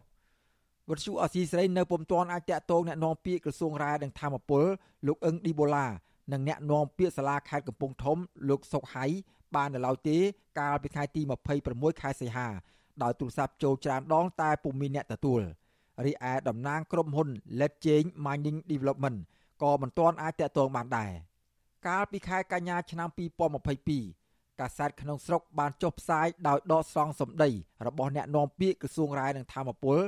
[0.89, 4.63] វត្តជូអស៊ីស្រីនៅពុំទាន់អាចតាក់ទងអ្នកនាំពាក្យក្រសួងរ៉ែនិងធម្មពល
[5.07, 5.87] លោកអឹងឌីបូឡា
[6.31, 8.17] និងអ្នកនាំពាក្យសាលាខេត្តកំពង់ធំ
[8.49, 9.05] លោកសុកហៃ
[9.55, 10.17] បាននៅឡើយទេ
[10.59, 11.21] កាលពីថ្ងៃទី
[11.61, 12.47] 26ខែសីហា
[13.03, 15.41] ដោយទូរស័ព្ទចូលច្រើនដងតែពុំមានអ្នកទទួល
[16.05, 17.29] រីឯតំណាងក្រុមហ៊ុន
[17.59, 19.17] Let Change Mining Development
[19.63, 21.11] ក៏មិនទាន់អាចតាក់ទងបានដែរ
[21.87, 23.09] កាលពីខែកញ្ញាឆ្នាំ
[23.83, 27.49] 2022កាសែតក្នុងស្រុកបានចុះផ្សាយដោយដកស្រង់សម្ដី
[27.87, 29.99] របស់អ្នកនាំពាក្យក្រសួងរាយនឹងធម្មពល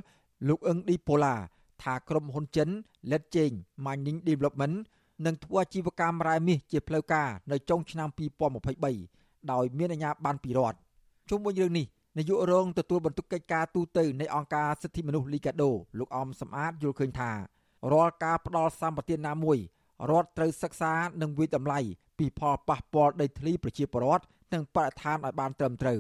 [0.48, 1.36] លោកអឹងឌីប៉ូឡា
[1.84, 2.70] ថាក្រុមហ៊ុនចិន
[3.12, 4.76] Let Change Mining Development
[5.26, 8.10] នឹងធ្វើអាជីវកម្មរ៉ែមាសជាផ្លូវការនៅចុងឆ្នាំ
[8.80, 10.78] 2023ដោយមានអាជ្ញាប័ណ្ណពីរដ្ឋ
[11.30, 11.86] ជុំវិញរឿងនេះ
[12.18, 17.32] នាយករងទទួលបន្ទុកកិច្ចការទូតនៃអង្គការសិទ្ធិមនុស្សលីកាដូលោកអមសំអាតយល់ឃើញថា
[17.92, 19.58] រាល់ការផ្ដល់សម្បទានណាមួយ
[20.10, 21.80] រដ្ឋត្រូវសិក្សានិងវិតម្លៃ
[22.18, 26.00] ពីផលប៉ះពាល់ដីធ្លីប្រជាពលរដ្ឋនិងបរិស្ថានឲ្យបានត្រឹមត្រូវ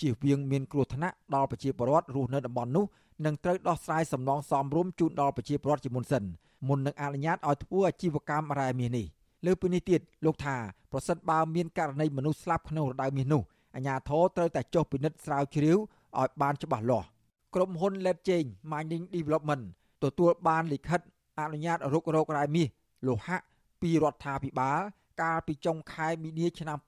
[0.00, 2.84] ជៀសវាងមានគ្រោះថ្នាក់ដល់ប្រជាពលរដ្ឋរស់នៅតំបន់នោះ
[3.24, 6.24] និងត្រូវដោះស្រាយសំណងសមរម្យជូនដល់ប្រជាពលរដ្ឋជាមុនសិន
[6.68, 9.06] មុននឹងអនុញ្ញាតឲ្យធ្វើអាជីវកម្មរ៉ែមាសនេះ
[9.46, 10.56] លើពីនេះទៀតលោកថា
[10.92, 13.42] ប្រសិនបើមានករណីមនុស្សស្លាប់ក្នុងរដូវមាសនោះ
[13.74, 15.78] អាជ្ញាធរត្រូវតែចុះពិនិត្យស្រាវជ្រាវ
[16.20, 17.06] ឲ្យបានច្បាស់លាស់
[17.54, 19.64] ក្រុមហ៊ុន Let Change Mining Development
[20.04, 21.00] ទទួលបានលិខិត
[21.40, 22.68] អនុញ្ញាតរុករករ៉ែមាស
[23.06, 23.38] លោហៈ
[23.80, 24.80] ពីរដ្ឋាភិបាល
[25.22, 26.78] កាលពីចុងខែមីនាឆ្នាំ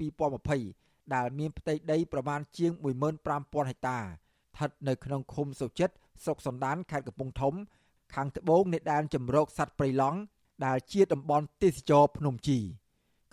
[0.52, 2.72] 2020ដែលមានផ្ទៃដីប្រមាណជាង
[3.20, 5.94] 15000ហិកតាស្ថិតនៅក្នុងឃុំសុចិត្ត
[6.24, 7.54] ស្រុកសណ្ដានខេត្តកំពង់ធំ
[8.14, 10.18] ខាងត្បូងនៃដែនជម្រកសត្វព្រៃឡង់
[10.66, 12.58] ដែលជាតំបន់ទេសចរភ្នំជី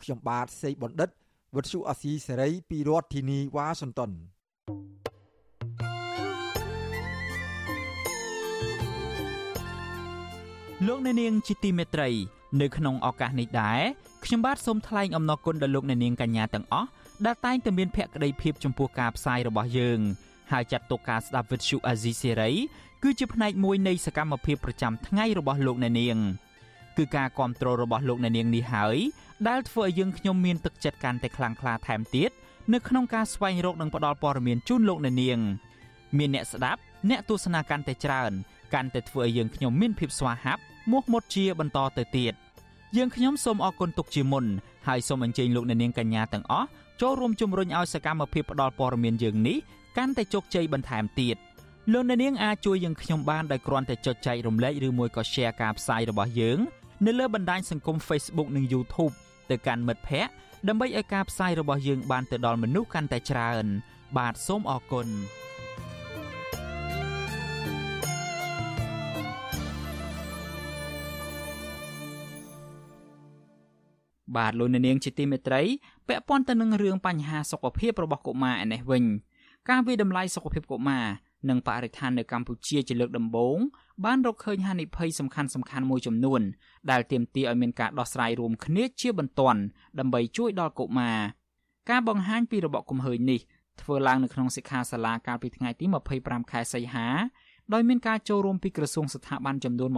[0.01, 1.09] ខ្ញុំបាទសេកបណ្ឌិត
[1.55, 4.11] វុទ្ធុអាស៊ីសេរីពីរដ្ឋធានីវ៉ាស៊ីនតោន
[10.87, 12.09] លោកអ្នកនាងជាទីមេត្រី
[12.61, 13.81] នៅក្នុងឱកាសនេះដែរ
[14.25, 16.89] ខ្ញុំបាទសូមថ្លែងអំណរគុណដល់លោកអ្នកនាងកញ្ញាទាំងអស់
[17.25, 19.99] ដែលតែងតែមានភក្ដីភាពចំពោះការផ្សាយរបស់យើង
[20.51, 22.51] ហើយចាត់ទុកការស្ដាប់វិទ្យុអាស៊ីសេរី
[23.03, 26.17] គឺជាផ្នែកមួយនៃសកម្មភាពប្រចាំថ្ងៃរបស់លោកអ្នកនាង
[26.97, 28.97] គឺការគ្រប់គ្រងរបស់លោកអ្នកនាងនេះហើយ
[29.47, 32.31] ដែលធ្វើឲ្យយើងខ្ញុំមានទឹកចិត្តកាន់តែខ្លាំងក្លាថែមទៀត
[32.73, 35.39] នៅក្នុងការស្វែងរកនិងផ្តល់ព័ត៌មានជូនលោកអ្នកនាង
[36.17, 36.79] មានអ្នកស្ដាប់
[37.09, 38.31] អ្នកទស្សនាកាន់តែច្រើន
[38.73, 42.33] កាន់តែធ្វើឲ្យយើងខ្ញុំមានភាពស្វាហាប់មោះមុតជាបន្តទៅទៀត
[42.97, 44.45] យើងខ្ញុំសូមអរគុណទុកជាមុន
[44.87, 46.67] ហើយសូមអញ្ជើញលោកអ្នកនាងកញ្ញាទាំងអស់
[47.01, 49.57] ចូលរួមជំរុញឲ្យសកម្មភាពផ្តល់ព័ត៌មានយើងនេះ
[49.97, 51.37] កាន់តែជោគជ័យបន្ថែមទៀត
[51.93, 56.59] លោកអ្នកនាងអាចជួយយើងខ្ញុំបានដោយគ្រាន់តែចុចចែករំលែកឬមួយក៏ Share ការផ្សាយរបស់យើង
[57.05, 59.13] នៅលើបណ្ដាញសង្គម Facebook និង YouTube
[59.49, 60.33] ទៅកាន់មិត្តភ័ក្តិ
[60.67, 63.65] ដើម្បីឲ្យការផ្សាយរបស់យើងបានទៅដល់មនុស្សកាន់តែច្រើន
[64.17, 65.07] បាទសូមអរគុណ
[74.37, 75.61] បាទលោកនាងជាទីមេត្រី
[76.07, 79.03] ពាក់ព័ន្ធទៅនឹងរឿងបញ្ហាសុខភាពរបស់កុមារឯនេះវិញ
[79.69, 81.05] ការវិដំឡៃសុខភាពកុមារ
[81.49, 83.57] និងបរិស្ថាននៅកម្ពុជាជាលើកដំបូង
[84.05, 86.41] បានរកឃើញហានិភ័យសំខាន់សំខាន់មួយចំនួន
[86.91, 89.61] ដែលទាមទារឲ្យមានការដោះស្រាយរួមគ្នាជាបន្ទាន់
[89.99, 91.19] ដើម្បីជួយដល់កុមារ
[91.89, 93.39] ការបង្ហាញពីរបបគំហើញនេះ
[93.81, 95.85] ធ្វើឡើងនៅក្នុងសិក្ខាសាលាកាលពីថ្ងៃទី
[96.17, 97.07] 25ខែសីហា
[97.73, 99.89] ដោយមានការចូលរួមពីក្រសួងស្ថាប័នចំនួន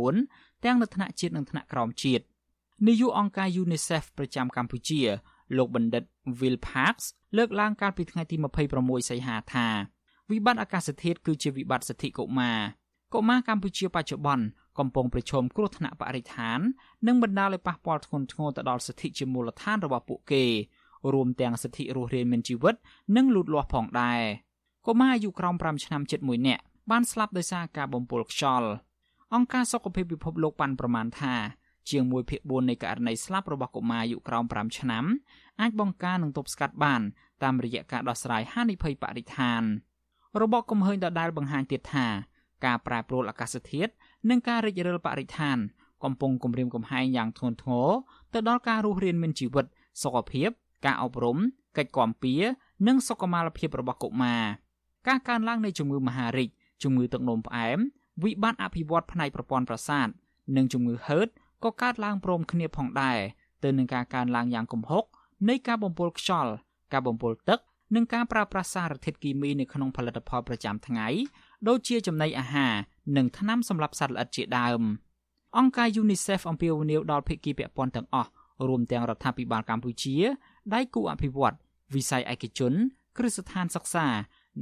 [0.00, 2.24] 29ទាំងនៅថ្នាក់ជាតិនិងថ្នាក់ក្រោមជាតិ
[2.86, 5.31] នាយកអង្គការ UNICEF ប្រចាំកម្ពុជាលោក
[5.74, 6.04] បណ្ឌិត
[6.40, 7.04] Will Parks
[7.36, 8.36] លើកឡើងកាលពីថ្ងៃទី
[8.72, 9.68] 26សីហាថា
[10.30, 12.58] វិបត្តិអាកាសធាតុគឺជាវិបត្តិសិទ្ធិកុមារ
[13.14, 14.44] កុមារកម្ពុជាបច្ចុប្បន្ន
[14.78, 16.60] កំពុងប្រឈមគ្រោះថ្នាក់បរិស្ថាន
[17.06, 20.44] និងបណ្ដាលឲ្យប៉ះពាល់ធ្ងន់ធ្ងរទៅដល់សិទ្ធិជាមូលដ្ឋានរបស់ពួកគេ
[21.12, 22.74] រួមទាំងសិទ្ធិរស់រានមានជីវិត
[23.16, 24.20] និងលូតលាស់ផងដែរ
[24.86, 28.68] កុមារអាយុក្រោម5ឆ្នាំជិត1នាក់បានស្លាប់ដោយសារការបំពុលខ្យល់
[29.34, 31.34] អង្គការសុខភាពពិភពលោកបានប្រមាណថា
[31.90, 35.04] ជាង1ភាគ4នៃករណីស្លាប់របស់កុមារអាយុក្រោម5ឆ្នាំ
[35.60, 37.02] អាចបង្ការនិងទប់ស្កាត់បាន
[37.42, 39.62] តាមរយៈការដោះស្រាយហានិភ័យបរិស្ថាន
[40.40, 42.06] របបកំហើញដដែលបង្ហាញទៀតថា
[42.64, 43.92] ការប្រែប្រួលអាកាសធាតុ
[44.30, 45.58] និងការរិចរិលបរិស្ថាន
[46.04, 47.90] កំពុងគំរាមកំហែងយ៉ាងធ្ងន់ធ្ងរ
[48.32, 49.66] ទៅដល់ការរស់រានមានជីវិត
[50.02, 50.50] សុខភាព
[50.84, 51.38] ការអប់រំ
[51.76, 52.34] កិច្ចគាំពៀ
[52.86, 54.42] និងសុខុមាលភាពរបស់កុមារ
[55.08, 56.50] ការកើនឡើងនៃជំងឺមហារីក
[56.82, 57.78] ជំងឺទឹកនោមផ្អែម
[58.22, 60.08] វិបត្តិអភិវឌ្ឍផ្នែកប្រព័ន្ធប្រសាទ
[60.56, 61.28] និងជំងឺហឺត
[61.64, 63.18] ក៏កើតឡើងព្រមគ្នាផងដែរ
[63.64, 65.04] ទៅនឹងការកើនឡើងយ៉ាងគំហុក
[65.48, 66.52] នៃការបំពុលខ្យល់
[66.92, 67.60] ការបំពុលទឹក
[67.94, 71.06] និងការប្រើប្រាស់សារធាតុគីមីនៅក្នុងផលិតផលប្រចាំថ្ងៃ
[71.68, 72.72] ដូចជាចំណីអាហារ
[73.16, 74.82] និងថ្នាំសម្រាប់សត្វល្អិតជាដើម
[75.58, 78.30] អង្គការ UNICEF អំពាវនាវដល់ភាគីពាក់ព័ន្ធទាំងអស់
[78.68, 80.16] រួមទាំងរដ្ឋាភិបាលកម្ពុជា
[80.74, 81.56] ដៃគូអភិវឌ្ឍ
[81.94, 82.72] វិស័យឯកជន
[83.18, 84.06] គ្រឹះស្ថានសិក្សា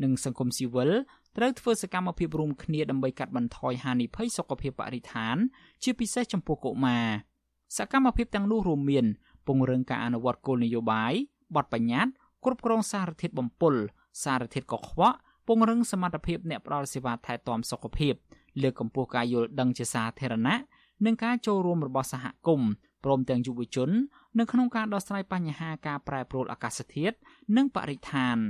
[0.03, 0.91] និងសង្គមស៊ីវិល
[1.37, 5.37] ត្រូវធ្វើសកម្មភាពរួមគ្នាដើម្បីកាត់បន្ថយហានិភ័យសុខភាពបរិស្ថាន
[5.83, 7.07] ជាពិសេសចំពោះកុមារ
[7.77, 9.07] សកម្មភាពទាំងនោះរួមមាន
[9.47, 11.13] ពង្រឹងការអនុវត្តគោលនយោបាយ
[11.57, 12.13] បទបញ្ញត្តិ
[12.45, 13.75] គ្រប់គ្រងសារធាតុបំពុល
[14.25, 15.17] សារធាតុកខ្វក់
[15.47, 18.15] ពង្រឹងសមត្ថភាពអ្នកផ្ដល់សេវាថែទាំសុខភាព
[18.63, 20.57] លើកកម្ពស់ការយល់ដឹងជាសាធារណៈ
[21.05, 22.71] និងការចូលរួមរបស់សហគមន៍
[23.05, 23.91] ព្រមទាំងយុវជន
[24.39, 27.17] នៅក្នុងការដោះស្រាយបញ្ហាការប្រែប្រួលអាកាសធាតុ
[27.57, 28.37] និងបរិស្ថាន។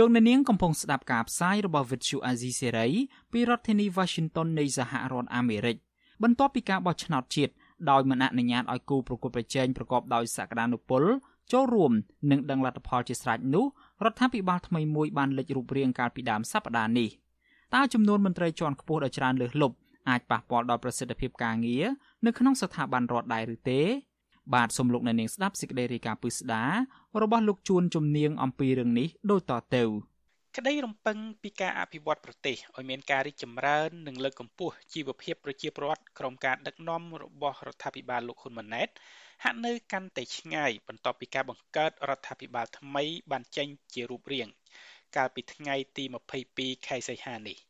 [0.00, 2.92] លោកអ្នកនាងកំពុងស្ដាប់ការផ្សាយរបស់ Vuthu Azizi Serai
[3.32, 5.76] ពីរដ្ឋធានី Washington នៃសហរដ្ឋអាមេរិក
[6.22, 7.52] បន្ទាប់ពីការបោះឆ្នោតជាតិ
[7.90, 11.02] ដោយមិនអនុញ្ញាតឲ្យគូប្រកួតប្រជែងប្រកបដោយសក្តានុពល
[11.52, 11.92] ចូលរួម
[12.30, 13.66] និងដឹងលទ្ធផលជាស្រេចនោះ
[14.04, 17.08] រដ្ឋាភិបាលថ្មីមួយបានលេចរូបរាងកាលពីដើមសប្តាហ៍នេះ
[17.74, 19.76] តើចំនួនមន្ត្រីជាន់ខ្ពស់ដ៏ច្រើនលើសលប់
[20.08, 21.84] អាចប៉ះពាល់ដល់ប្រសិទ្ធភាពការងារ
[22.26, 23.82] នៅក្នុងស្ថាប័នរដ្ឋដែរឬទេ
[24.54, 26.64] បាទសូមលោកអ្នកនាងស្ដាប់សេចក្តីរាយការណ៍ពឹស្ដា
[27.22, 29.84] របស់លោកជួនជំនាញអំពីរឿងនេះដូចតទៅ
[30.56, 38.88] ក្តីរំពឹងពីការអភិវឌ្ឍប្រទេសឲ្យមានការរីកចម្រើននិងលើកកម្ពស់ជីវភាពប្រជាពលរដ្ឋក្រោមការដឹកនាំរបស់រដ្ឋាភិបាលលោកហ៊ុនម៉ាណែត
[39.44, 44.48] ហាក់នៅកាន់តែឆ្ងាយបន្ទាប់ពីការបង្កើតរដ្ឋាភិបាលថ្មីបានចេញជារូបរាង
[45.16, 46.04] កាលពីថ្ងៃទី
[46.46, 47.69] 22ខែសីហានេះ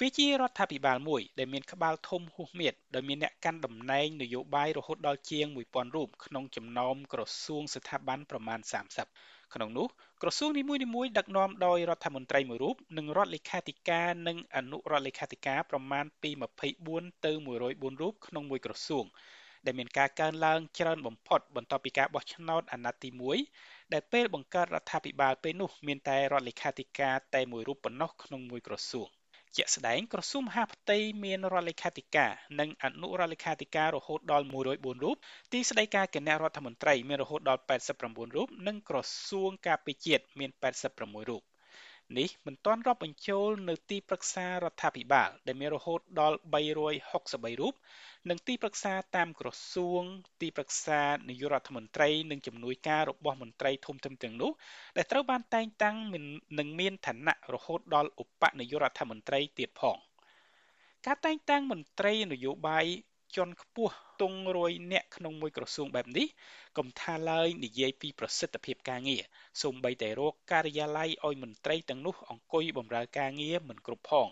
[0.00, 8.60] វាជារដ្ឋាភិបាលមួយដែលមានក្បាលធំហួសមៀតដោយមានអ្នកកាន់តំណែងនយោបាយរហូតដល់ជាង1000រូបក្នុងចំណោមក្រសួងស្ថាប័នប្រមាណ
[9.06, 9.86] 30ក្នុងនោះ
[10.22, 10.62] ក្រសួងនី
[10.94, 16.30] មួយៗដឹកនាំដោយរដ្ឋមន្ត្រីមួយរូបនិងរដ្ឋលេខាធិការនិងអនុរដ្ឋលេខាធិការប្រមាណពី
[16.78, 19.04] 24ទៅ104រូបក្នុងមួយក្រសួង
[19.66, 23.10] ដែលមានការកើនឡើងច្រើនបំផុតបន្ទាប់ពីការបោះឆ្នោតអាណត្តិទី
[23.52, 29.21] 1ដែលពេលបង្កើតរដ្ឋាភិបាលពេលនោះមានតែរដ្ឋលេខាធិការតែមួយរូបប៉ុណ្ណោះក្នុងមួយក្រសួង
[29.56, 35.16] ជាក់ស្ដែងក្រសួងមហាផ្ទៃមានរដ្ឋលេខាធិការនិងអនុរដ្ឋលេខាធិការរហូតដល់104រូប
[35.52, 37.62] ទីស្តីការគណៈរដ្ឋមន្ត្រីមានរហូតដល់
[37.98, 38.96] 89រូបនិងក្រ
[39.28, 40.50] សួងការពារជាតិមាន
[40.90, 41.51] 86រូប
[42.18, 47.74] នេះមិនទាន់រាប់បញ្ចូលនៅទីប្រឹក្សារដ្ឋាភិបាល ដែលមានរហូតដល់363រូប
[48.30, 50.02] និងទីប្រឹក្សាតាមក្រសួង
[50.40, 54.50] ទីប្រឹក្សានាយករដ្ឋមន្ត្រីនិងជំនួយការរបស់មន្ត្រីធំធំទាំងនោះ
[54.96, 55.96] ដែលត្រូវបានតែងតាំង
[56.58, 59.98] និងមានឋានៈរហូតដល់ឧបនាយករដ្ឋមន្ត្រីទៀតផង
[61.06, 62.86] ការតែងតាំងមន្ត្រីនយោបាយ
[63.36, 66.26] ជាន់ខ្ពស់ទងរយអ្នកក្នុងមួយក្រសួងបែបនេះ
[66.78, 69.22] កុំថាឡើយនិយាយពីប្រសិទ្ធភាពការងារ
[69.62, 74.28] សូម្បីតែរកការិយាល័យឲ្យមន្ត្រីទាំងនោះអង្គុយបម្រើការងារមិនគ្រប់ផង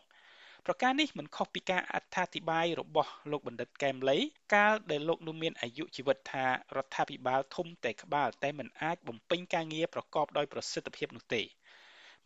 [0.66, 4.18] ប្រការនេះមិនខុសពីការអត្ថាធិប្បាយរបស់លោកបណ្ឌិតកែមលី
[4.54, 6.44] កាលដែលលោកនោះមានអាយុជីវិតថា
[6.76, 11.42] រដ្ឋាភិបាលធំតែក្បាលតែមិនអាចបំពេញការងារប្រកបដោយប្រសិទ្ធភាពនោះទេ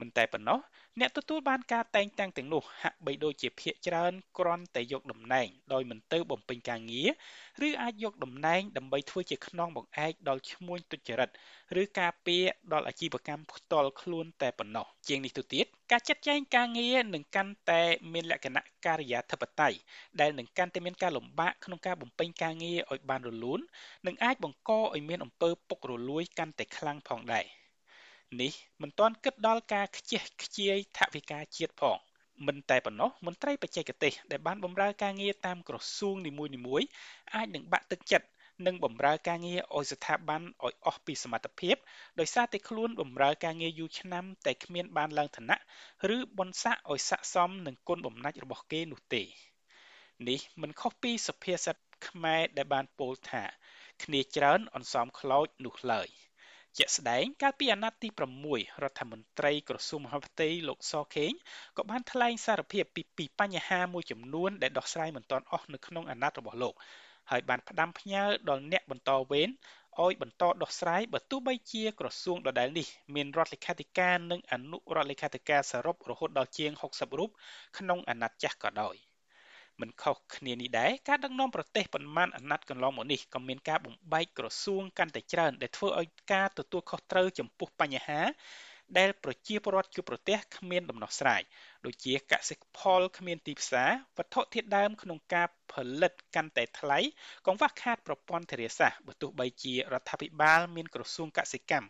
[0.00, 0.58] មិនតែប៉ុណ្ណោះ
[1.00, 7.08] អ្នកទទួលបានការតែងតាំងទាំងនោះហាក់បីដូចជាភាកច្រើនគ្រាន់តែយកតំណែងដោយមិនទៅបំពេញការងារ
[7.68, 11.30] ឬអាចយកតំណែងដើម្បីធ្វើជាខ្នងបង្អែកដល់ឈ្មួញទុច្ចរិត
[11.80, 17.82] ឬការពារដល់អាជីវកម្មផ្ទាល់ខ្លួនតែប៉ុណ្ណោះជាងនេះទៅទៀតការចាត់ចែងការងារនឹងកាន់តែ
[18.12, 19.76] មានលក្ខណៈការិយាធិបតេយ្យ
[20.20, 23.60] ដែលនឹងកាន់តែមានការលំបាកក្នុងការបំពេញការងារឲ្យបានរលូន
[24.06, 27.46] និងអាចបង្កឲ្យមានអំពើពុករលួយកាន់តែខ្លាំងផងដែរ។
[28.42, 31.98] នេះមិនទាន់គិតដល់ការខ្ជះខ្ជាយថវិកាជាតិផង
[32.46, 36.88] មិនតែប៉ុណ្ណោះមន្ត្រីបច្ចេកទេសដែលបានបម្រើការងារតាមក្រសួងនីមួយៗ
[37.34, 38.26] អាចនឹងបាក់ទឹកចិត្ត
[38.66, 41.76] និងបម្រើការងារឲ្យស្ថាប័នឲ្យអស់ពីសមត្ថភាព
[42.20, 45.58] ដោយសារតែខ្លួនបម្រើការងារយូរឆ្នាំតែគ្មានបានឡើងឋានៈ
[46.16, 49.22] ឬបនស័កឲ្យស័ក្តិសមនឹងគុណបំណាច់របស់គេនោះទេ
[50.28, 51.76] នេះមិនខុសពីសុភាសិត
[52.08, 53.42] ខ្មែរដែលបានពោលថា
[54.02, 56.08] គ្នាច្រើនអន្សមខ្លោចនោះឡើយ។
[56.78, 58.08] ជាក់ស្ដែងកាលពីអាណត្តិទី
[58.46, 61.32] 6រដ្ឋមន្ត្រីក្រសួងមហាផ្ទៃលោកសខេង
[61.76, 66.74] ក៏បានថ្លែងសារភាពពីពីបញ្ហាមួយចំនួនដែលដោះស្រាយមិនទាន់អស់នៅក្នុងអាណត្តិរបស់លោក
[67.30, 69.48] ហើយបានផ្ដាំផ្ញើដល់អ្នកបន្តវេន
[70.04, 77.30] ឲ្យបន្តដោះស្រាយបើទោះបីជាក្រសួងដដែលនេះមានរដ្ឋលេខាធិការនិងអនុរដ្ឋលេខាធិការសរុបរហូតដល់ជាង60រូប
[77.78, 78.96] ក្នុងអាណត្តិចាស់ក៏ដោយ។
[79.80, 88.20] មិនខុសគ្នានេះដែរការដឹកនាំប្រទេសប៉ុន្មានអាណត្តិកន្លងមកនេះក៏មានការបំបែកក្រសួងកាន់តែច្រើនដែលធ្វើឲ្យការទទួលខុសត្រូវចំពោះបញ្ហា
[88.98, 91.42] ដែលប្រជាពលរដ្ឋជួបប្រទះគ្មានដំណោះស្រាយ
[91.84, 96.98] ដូចជាកសិផលគ្មានទីផ្សារវត្ថុធាតុដើមក្នុងការផលិតកាន់តែថ្លៃ
[97.46, 101.88] កង្វះខាតប្រព័ន្ធធារាសាស្ត្របើទោះបីជារដ្ឋាភិបាលមានក្រសួងកសិកម្ម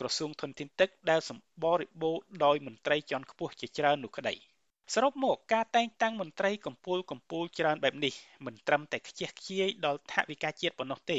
[0.00, 4.36] ក្រសួងធនធានទឹកដែលសម្បូរបូរដោយមន្ត្រីជាន់ខ្ពស់ជាច្រើននោះក្តី។
[4.90, 8.14] សរុបមកការតែងតាំងមន្ត្រីកម្ពូលកម្ពូលច្រើនបែបនេះ
[8.46, 11.18] មិនត្រឹមតែខ្ជះខ្ជាយដល់ថវិកាជាតិប៉ុណ្ណោះទេ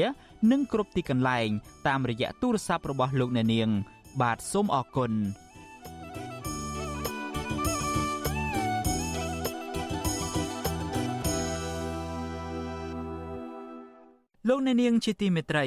[0.50, 1.48] និងគ្រប់ទីកន្លែង
[1.88, 3.68] តាមរយៈទូរស័ព្ទរបស់លោកអ្នកនាង
[4.22, 5.12] បាទសូមអរគុណ
[14.48, 15.66] លោកអ្នកនាងជាទីមេត្រី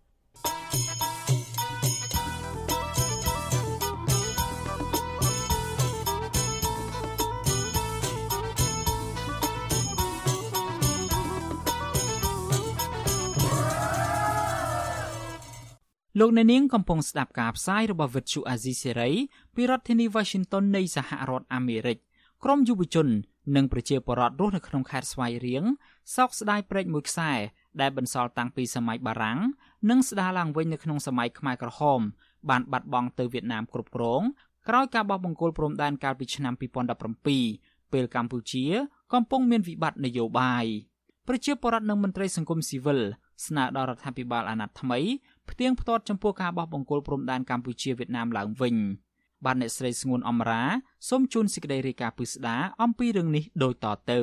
[16.19, 19.13] លោកអ្នកនាងកំពុងស្ដាប់ការផ្សាយរបស់ Vuthu Azizi Serai
[19.55, 21.97] ពីរដ្ឋធានី Washington នៃសហរដ្ឋអាមេរិក
[22.43, 23.07] ក្រមយុវជន
[23.55, 25.63] និងប្រជាពលរដ្ឋរស់នៅក្នុងខេត្តស្វាយរៀង
[26.15, 27.31] សោកស្ដាយព្រែកមួយខ្សែ
[27.81, 29.39] ដែលបន្សល់តាំងពីសម័យបារាំង
[29.89, 32.01] និងស្ដារឡើងវិញនៅក្នុងសម័យខ្មែរក្រហម
[32.49, 34.21] បានបាត់បង់ទៅវៀតណាមគ្រប់គ្រង
[34.67, 36.53] ក្រោយការបោះបង្គោលព្រំដែនកាលពីឆ្នាំ
[37.19, 38.65] 2017ពេលកម្ពុជា
[39.13, 40.65] កំពុងមានវិបត្តិនយោបាយ
[41.27, 42.99] ប្រជាពលរដ្ឋនិងមន្ត្រីសង្គមស៊ីវិល
[43.45, 44.99] ស្នើដល់រដ្ឋាភិបាលអាណត្តិថ្មី
[45.49, 48.77] ផ្ទៀងផ្ទាត់ចំពោះការបោះបង្គោលព្រំដែនកម្ពុជាវៀតណាមឡើងវិញ។
[49.45, 50.63] បានអ្នកស្រីស្ងួនអមរា
[51.09, 54.19] សូមជូនសេចក្តីរាយការណ៍ពិស្ដាអំពីរឿងនេះដូចតទៅ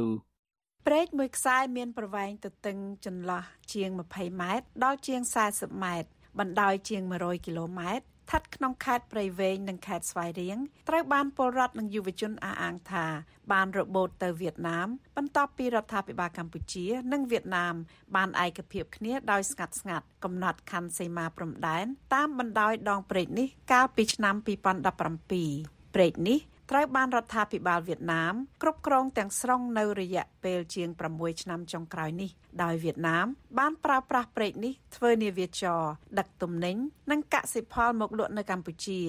[0.87, 3.43] ព្រែកមួយខ្សែមានប្រវែងទទឹងចន្លោះ
[3.73, 5.21] ជាង20ម៉ែត្រដល់ជាង
[5.53, 6.09] 40ម៉ែត្រ
[6.39, 10.59] បណ្ដោយជាង100គីឡូម៉ែត្រ ស្ថិតក្នុងខេត្តព្រៃវែងនិងខេត្តស្វាយរៀង
[10.89, 13.07] ត្រូវបានពលរដ្ឋនិងយុវជនអះអាងថា
[13.53, 17.75] បានរបូតទៅវៀតណាម បន្ទាប់ពីរដ្ឋាភិបាលកម្ពុជា និងវៀតណាម
[18.17, 26.39] បានឯកភាពគ្នាដោយស្ងាត់ស្ងាត់កំណត់ខណ្ឌសីមាព្រំដែនតាមបណ្ដោយដងព្រែកនេះកាលពីឆ្នាំ2017ព្រែកនេះ
[26.71, 32.31] ត្រូវបានរដ្ឋាភិបាលវៀតណាមគ្រប់គ្រងទាំងស្រុងនៅរយៈពេលជាង6ឆ្នាំចុងក្រោយនេះ
[32.63, 33.27] ដោយវៀតណាម
[33.59, 35.83] បានប្រើប្រាស់ព្រែកនេះធ្វើនាវាចរ
[36.19, 36.77] ដឹកទំនិញ
[37.11, 39.01] និងកសិផលមកលក់នៅកម្ពុជា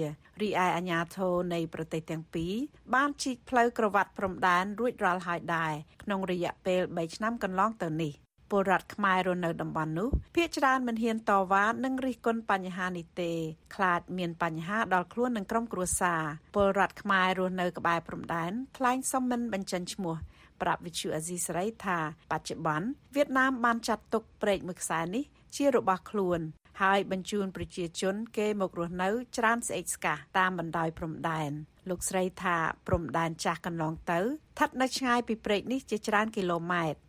[0.41, 2.53] រីឯអាជ្ញាធរនៃប្រទេសទាំងពីរ
[2.93, 8.14] បានជីកផ្លូវក្រវ៉ាត់ព្រំដែនរួចរាល់ហើយដែរក្នុងរយៈពេល3ឆ្នាំកន្លងទៅនេះ
[8.52, 13.32] ពលរដ្ឋខ្មែររស់នៅតំបន់នោះភ ieck ច្រើនមិនហ៊ានតវ៉ានិងរិះគន់បញ្ហានេះទេ
[13.76, 16.22] ខ្លាចមានបញ្ហាដល់ខ្លួននិងក្រុមគ្រួសារ
[16.56, 20.16] ពលរដ្ឋខ្មែររស់នៅក្បែរព្រំដែនថ្លែងសុំមិនបញ្ចេញឈ្មោះ
[20.62, 21.97] ប្រាប់វិទ្យុអាស៊ីសេរីថា
[22.32, 25.24] បច្ចុប្បន្នវៀតណាមបានចាត់ទុកព្រែកមួយខ្សែនេះ
[25.56, 26.39] ជារបស់ខ្លួន
[26.82, 31.52] ហើយបញ្ជូនប្រជាជនគេមករស់នៅច្រើនស្អេកស្កះតាមបណ្ដោយព្រំដែន
[31.89, 37.00] លោកស្រីថាព្រំដែនចាស់កន្លងទៅស្ថិតនៅឆ្ងាយពីព្រែកនេះជាច្រើនគីឡូម៉ែត្រ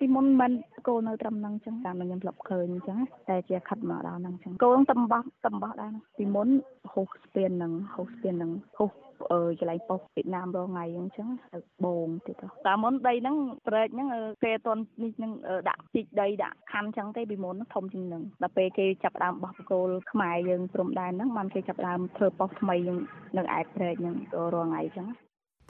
[0.00, 0.52] ពីមុនមិន
[0.88, 6.48] គោនៅត្រឹមហ្នឹងអញ្ចឹងតាមខ្ញុំធ្លាប់ឃើញអញ្ចឹងតែជាខិតមកដល់ហ្នឹងអញ្ចឹងគោនឹងតំបោះតំបោះដែរពីមុន
[6.92, 8.92] ហូសស្ពានហ្នឹងហូសស្ពានហ្នឹងហូស
[9.32, 13.36] អឺកន្លែងប៉ុស្តិ៍វៀតណាមរងថ្ងៃអញ្ចឹងទៅបងទៀតទៅតាមមុនដីហ្នឹង
[13.68, 14.08] ប្រែកហ្នឹង
[14.42, 15.32] គេអត់នេះនឹង
[15.68, 22.98] ដាក់ជីកដីដាក់ខណ្ឌអញ្ចឹងទេពីមុនធំជាងហ្នឹងដល់ពេលគេចាប់ដើមបោះបកគោលខ្មែរយើងព្រំដែនហ្នឹងបានគេចាប់ដើមធ្វើប៉ុស្តិ៍ថ្មីនឹង
[23.36, 25.08] នៅឯប្រែកហ្នឹងក៏រងថ្ងៃអញ្ចឹង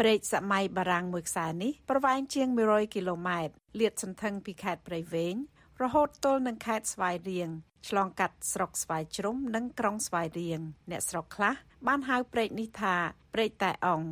[0.01, 5.36] ព្រែកសម័យបារាំងមួយខ្សែនេះប្រវែងជាង100គីឡូម៉ែត្រលាតសន្ធឹងពីខេត្តព្រៃវែង
[5.82, 7.49] រហូតទល់នឹងខេត្តស្វាយរៀង
[7.88, 11.55] ឆ្លងកាត់ស្រុកស្វាយជ្រុំនិងក្រុងស្វាយរៀងអ្នកស្រុកខ្លះ
[11.86, 12.96] បានហៅព្រែកនេះថា
[13.34, 14.03] ព្រែកតែអង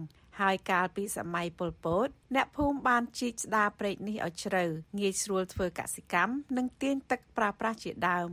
[0.40, 4.64] ហើយកាលពីសម័យប៉ុលពត អ្នកភូមិបានជីកស្ដារព្រែកនេះឲ្យជ្រៅ
[4.98, 8.30] ងាយស្រួលធ្វើកសិកម្មនិងទាញទឹកប្រើប្រាស់ជាដើម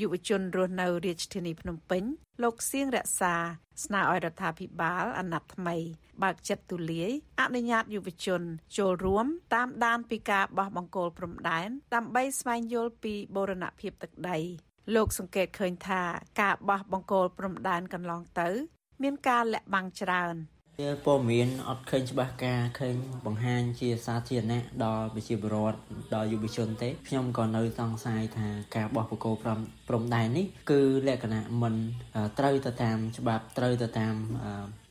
[0.00, 2.02] យុវជនរស់នៅរាជធានីភ្នំពេញ
[2.42, 3.34] លោកសៀងរក្សា
[3.84, 5.76] ស្នើឲ្យរដ្ឋាភិបាលអាណត្តិថ្មី
[6.22, 8.42] បើកចិត្តទូលាយអនុញ្ញាតយុវជន
[8.76, 14.38] ចូលរួម តាមដានពីការបោះបង្គោលព្រំដែនដើម្បីស្វែងយល់ពីបូរណភាពទឹកដី
[14.94, 16.02] លោកសង្កេតឃើញថា
[16.40, 18.48] ការបោះបង្គោលព្រំដែនកន្លងទៅ
[19.02, 20.34] មានការលាក់បាំងច្រើន
[20.80, 22.96] វាព័ត៌មានអត់ឃើញច្បាស់ការឃើញ
[23.26, 25.78] បង្ហាញជាសាធារណៈដល់ប្រជាពលរដ្ឋ
[26.14, 29.58] ដល់យុវជនទេខ្ញុំក៏នៅសង្ស័យថាការបោះបកគោព្រំ
[29.88, 31.74] ព្រំដែននេះគឺលក្ខណៈមិន
[32.38, 34.14] ត្រូវទៅតាមច្បាប់ត្រូវទៅតាម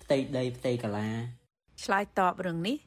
[0.03, 1.09] ផ្ទៃដីផ្ទៃកាឡា
[1.83, 2.77] ឆ្លើយតបរឿងនេះ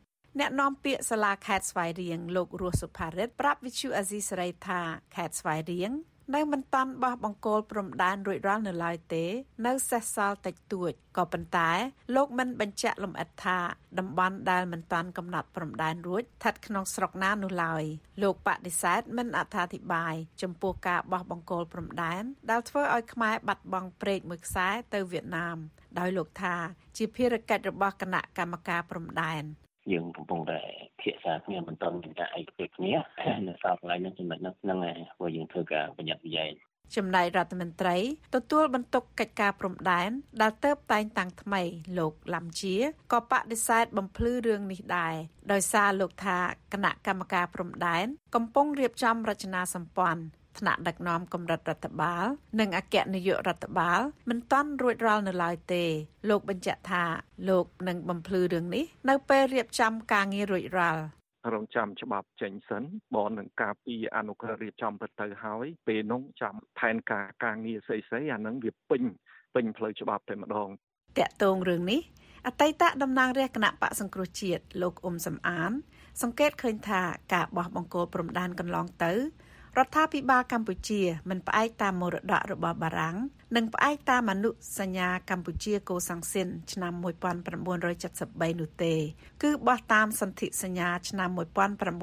[0.41, 4.81] អ្នកនាំពាក្យសាលាខេត្តស្វាយរៀងលោករស់សុផារិតប្រាប់វិទ្យុអាស៊ីសេរីថា
[5.15, 5.93] ខេត្តស្វាយរៀង
[6.33, 9.25] នៅមិនតាន់បោះបង្គោលព្រំដែនរួចរាល់នៅឡើយទេ
[9.67, 11.71] នៅសេសសល់តិចតួចក៏ប៉ុន្តែ
[12.15, 13.59] លោកមិនបញ្ជាក់លម្អិតថា
[13.99, 17.85] តំបន់ដែលមិនតាន់កំណត់ព្រំដែនរួចស្ថិតក្នុងស្រុកណានោះឡើយ
[18.23, 25.57] លោកបដិសេធមិនអត្ថាធិប្បាយចំពោះការបោះបង្គោលព្រំដែនដែលធ្វើឲ្យខ្មែរបាត់បង់ព្រែកមួយខ្សែទៅវៀតណាម
[25.99, 26.55] ដោយលោកថា
[26.97, 29.45] ជាភារកិច្ចរបស់គណៈកម្មការព្រំដែន
[29.93, 30.61] យើងកំពុងតែ
[31.05, 32.93] ភាសាគ្នាមិនទាន់មានការឯកភាពគ្នា
[33.47, 36.51] នៅសល់កន្លែងហ្នឹងចំណុចហ្នឹងហ្នឹងហើយព្រោះយើងធ្វើការបញ្ញត្តិវិយ័យ
[36.97, 37.97] ចំណែករដ្ឋមន្ត្រី
[38.35, 40.11] ទទួលបន្ទុកកិច្ចការព្រំដែន
[40.43, 41.63] ដែលទៅតែងតាំងថ្មី
[41.99, 42.75] លោកឡាំជា
[43.13, 45.15] ក៏បដិសេធបំភ្លឺរឿងនេះដែរ
[45.53, 46.39] ដោយសារលោកថា
[46.73, 50.23] គណៈកម្មការព្រំដែនកំពុងរៀបចំរចនាសម្ព័ន្ធ
[50.59, 52.27] ថ្នាក់ដឹកនាំកម្រិតរដ្ឋបាល
[52.61, 54.01] និងអគ្គនាយករដ្ឋបាល
[54.31, 55.85] មិនទាន់រួចរាល់នៅឡើយទេ
[56.29, 57.05] លោកបញ្ជាក់ថា
[57.49, 61.03] លោកនឹងបំភ្លឺរឿងនេះនៅពេលរៀបចំការងាររួចរាល់
[61.53, 62.83] រងចាំច្បាប់ចេញសិន
[63.15, 69.03] បននឹងការពីអនុក្រឹត្យរៀបចំទៅទៅហើយពេលនោះចាំផែនការការងារស្អីស្អីអានឹងវាពេញ
[69.55, 70.69] ពេញផ្លូវច្បាប់តែម្ដង
[71.19, 72.01] តកតងរឿងនេះ
[72.47, 75.73] អតីតតំណាងរាជគណៈបកសង្គ្រោះជាតិលោកអ៊ុំសំអាន
[76.23, 77.03] សង្កេតឃើញថា
[77.35, 79.13] ការបោះបង្គោលព្រំដែនកន្លងទៅ
[79.79, 83.17] រដ្ឋាភិបាលកម្ពុជាមិនផ្អែកតាមមរតករបស់បារាំង
[83.57, 86.93] និងផ្អែកតាមអនុសញ្ញាកម្ពុជាកូសាំងស៊ីនឆ្នាំ
[87.77, 88.95] 1973នោះទេ
[89.45, 91.29] គឺបោះតាមសន្ធិសញ្ញាឆ្នាំ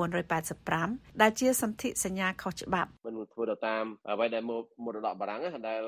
[0.04, 4.44] 1985ដែលជាសន្ធិសញ្ញាខុសច្បាប់មិនធ្វើទៅតាមអ្វីដែល
[4.86, 5.82] មរតកបារាំងដែល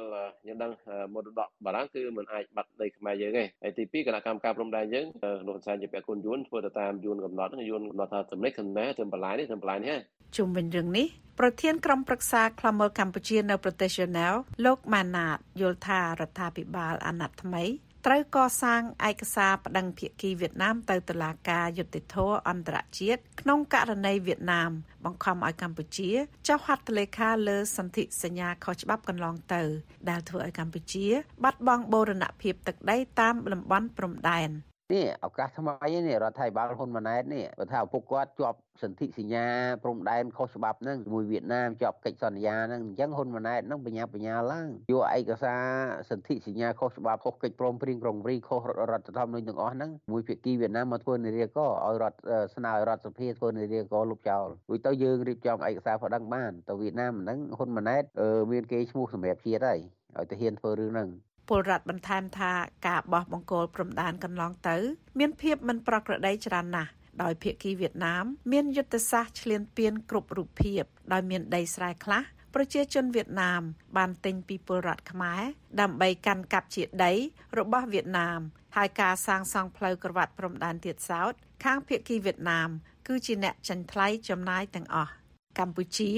[0.47, 0.71] យើងដឹង
[1.13, 5.05] មរតកបារាំងគឺមិនអាចបាត់ដីខ្មែរយើងទេហើយទី2គណៈកម្មការព្រំដែនយើង
[5.47, 9.97] លោកសានជាពាក់គុណយួនធ្វើទៅតាមយួនកំណត់យួនកំណត់ថាចំណេះចំណេះទៅបន្លាយនេះទៅបន្លាយនេះ
[10.37, 11.07] ជុំវិញរឿងនេះ
[11.39, 14.33] ប្រធានក្រុមប្រឹក្សាខ្លមមើលកម្ពុជានៅប្រទេសជណែល
[14.65, 17.63] លោកម៉ាណាតយល់ថារដ្ឋាភិបាលអាណត្តិថ្មី
[18.07, 24.71] ត្រូវកសាងឯកសារប្តឹងភាគីវៀតណាមទៅតុលាការយុត្តិធម៌អន្តរជាតិក្នុងករណីវៀតណាម
[25.05, 26.09] បង្ខំឲ្យកម្ពុជា
[26.47, 29.63] ចុះហត្ថលេខាលើសន្ធិសញ្ញាខុសច្បាប់កន្លងទៅ
[30.09, 31.07] ដែលធ្វើឲ្យកម្ពុជា
[31.43, 34.49] បាត់បង់បូរណភាពទឹកដីតាមតំបន់ព្រំដែន
[34.91, 35.73] នេះឱកាសថ្មី
[36.07, 39.45] នេះរដ្ឋាភិបាលហ៊ុនម៉ាណែតនេះបើថាឪពុកគាត់ជាប់សន្ធិសញ្ញា
[39.83, 45.61] ព្រំដែនខុសច្បាប់ហ្នឹងជាមួយវៀតណាមជាប់កិច្ចសន្យាហ្នឹងអញ្ចឹងហ៊ុនម៉ាណែតហ្នឹងបញ្ញាបញ្ញាឡើងយកឯកសារ
[46.09, 48.61] សន្ធិសញ្ញាខុសច្បាប់ខុសកិច្ចព្រមព្រៀងក្រុងរីខុស
[48.91, 52.17] រដ្ឋធម្មនុញ្ញទាំងអស់ហ្នឹងមួយភាគីវៀតណាមមកធ្វើនារីកឲ្យរដ្ឋ
[52.55, 58.03] ស្នើឲ្យរដ្ឋសភាធ្វើនារីកលុបចោលរួចទៅយើងរៀបចំឯកសារប្តឹងបានទៅវៀតណាមហ្នឹងហ៊ុនម៉ាណែត
[58.51, 59.79] មានគេឈ្មោះសម្រាប់ជាតិហើយ
[60.17, 61.09] ឲ្យទៅហ៊ានធ្វើរឿងហ្នឹង
[61.47, 62.51] ពលរដ្ឋបន្ថែមថា
[62.87, 64.77] ការបោះបង្គោលព្រំដែនកន្លងទៅ
[65.19, 66.91] មានភាពមិនប្រក្រតីច្រើនណាស់
[67.23, 70.83] ដោយភាគីវៀតណាម មានយុទ្ធសាស្ត្រឈ្លានពានគ្រប់រូបភាព
[71.13, 72.23] ដោយមានដីស្រែខ្លះ
[72.53, 73.61] ប្រជាជនវៀតណាម
[73.97, 75.41] បានទិញពីពលរដ្ឋខ្មែរ
[75.81, 77.13] ដើម្បីកាន់កាប់ជាដី
[77.57, 78.39] របស់វៀតណាម
[78.75, 81.33] ហើយការសាងសង់ផ្លូវក្រវ៉ាត់ព្រំដែនទៀតសោត
[81.63, 82.69] ខាងភាគីវៀតណាម
[83.07, 85.11] គឺជាអ្នកចាញ់ថ្លៃចំណាយទាំងអស់
[85.59, 86.11] កម្ពុជា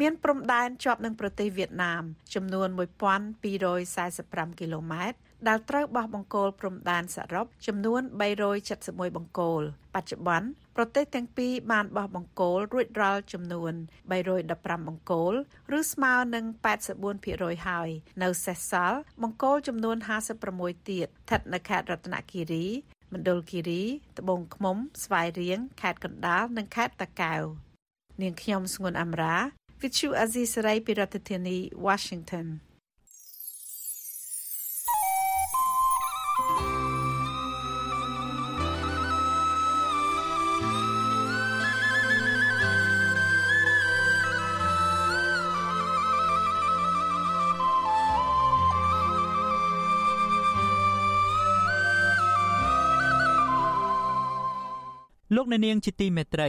[0.00, 2.02] មានព្រំដែនជាប់នឹងប្រទេសវៀតណាម
[2.34, 2.68] ចំនួន
[3.84, 5.18] 1245គីឡូម៉ែត្រ
[5.48, 8.00] ដែលត្រូវបោះបង្គោលព្រំដែនសរុបចំនួន
[8.58, 9.62] 371បង្គោល
[9.94, 13.72] បច្ចុប្បន្នប្រទេសទាំងពីរបានបោះបង្គោលរួចរាល់ចំនួន
[14.30, 15.32] 315បង្គោល
[15.78, 16.44] ឬស្មើនឹង
[17.06, 17.88] 84%ហើយ
[18.22, 19.96] នៅសេសសល់បង្គោលចំនួន
[20.42, 22.66] 56ទៀតស្ថិតនៅខេត្តរតនគិរី
[23.12, 23.82] មណ្ឌលគិរី
[24.18, 27.42] ត្បូងឃ្មុំស្វាយរៀងខេត្តកណ្ដាលនិងខេត្តតាកែវ
[28.22, 29.36] នាងខ្ញុំស្ងួនអមរា
[29.80, 31.56] Vithu Azizi Saray ពីរដ្ឋធានី
[31.86, 32.46] Washington
[55.36, 56.48] លោកអ្នកនាងជាទីមេត្រី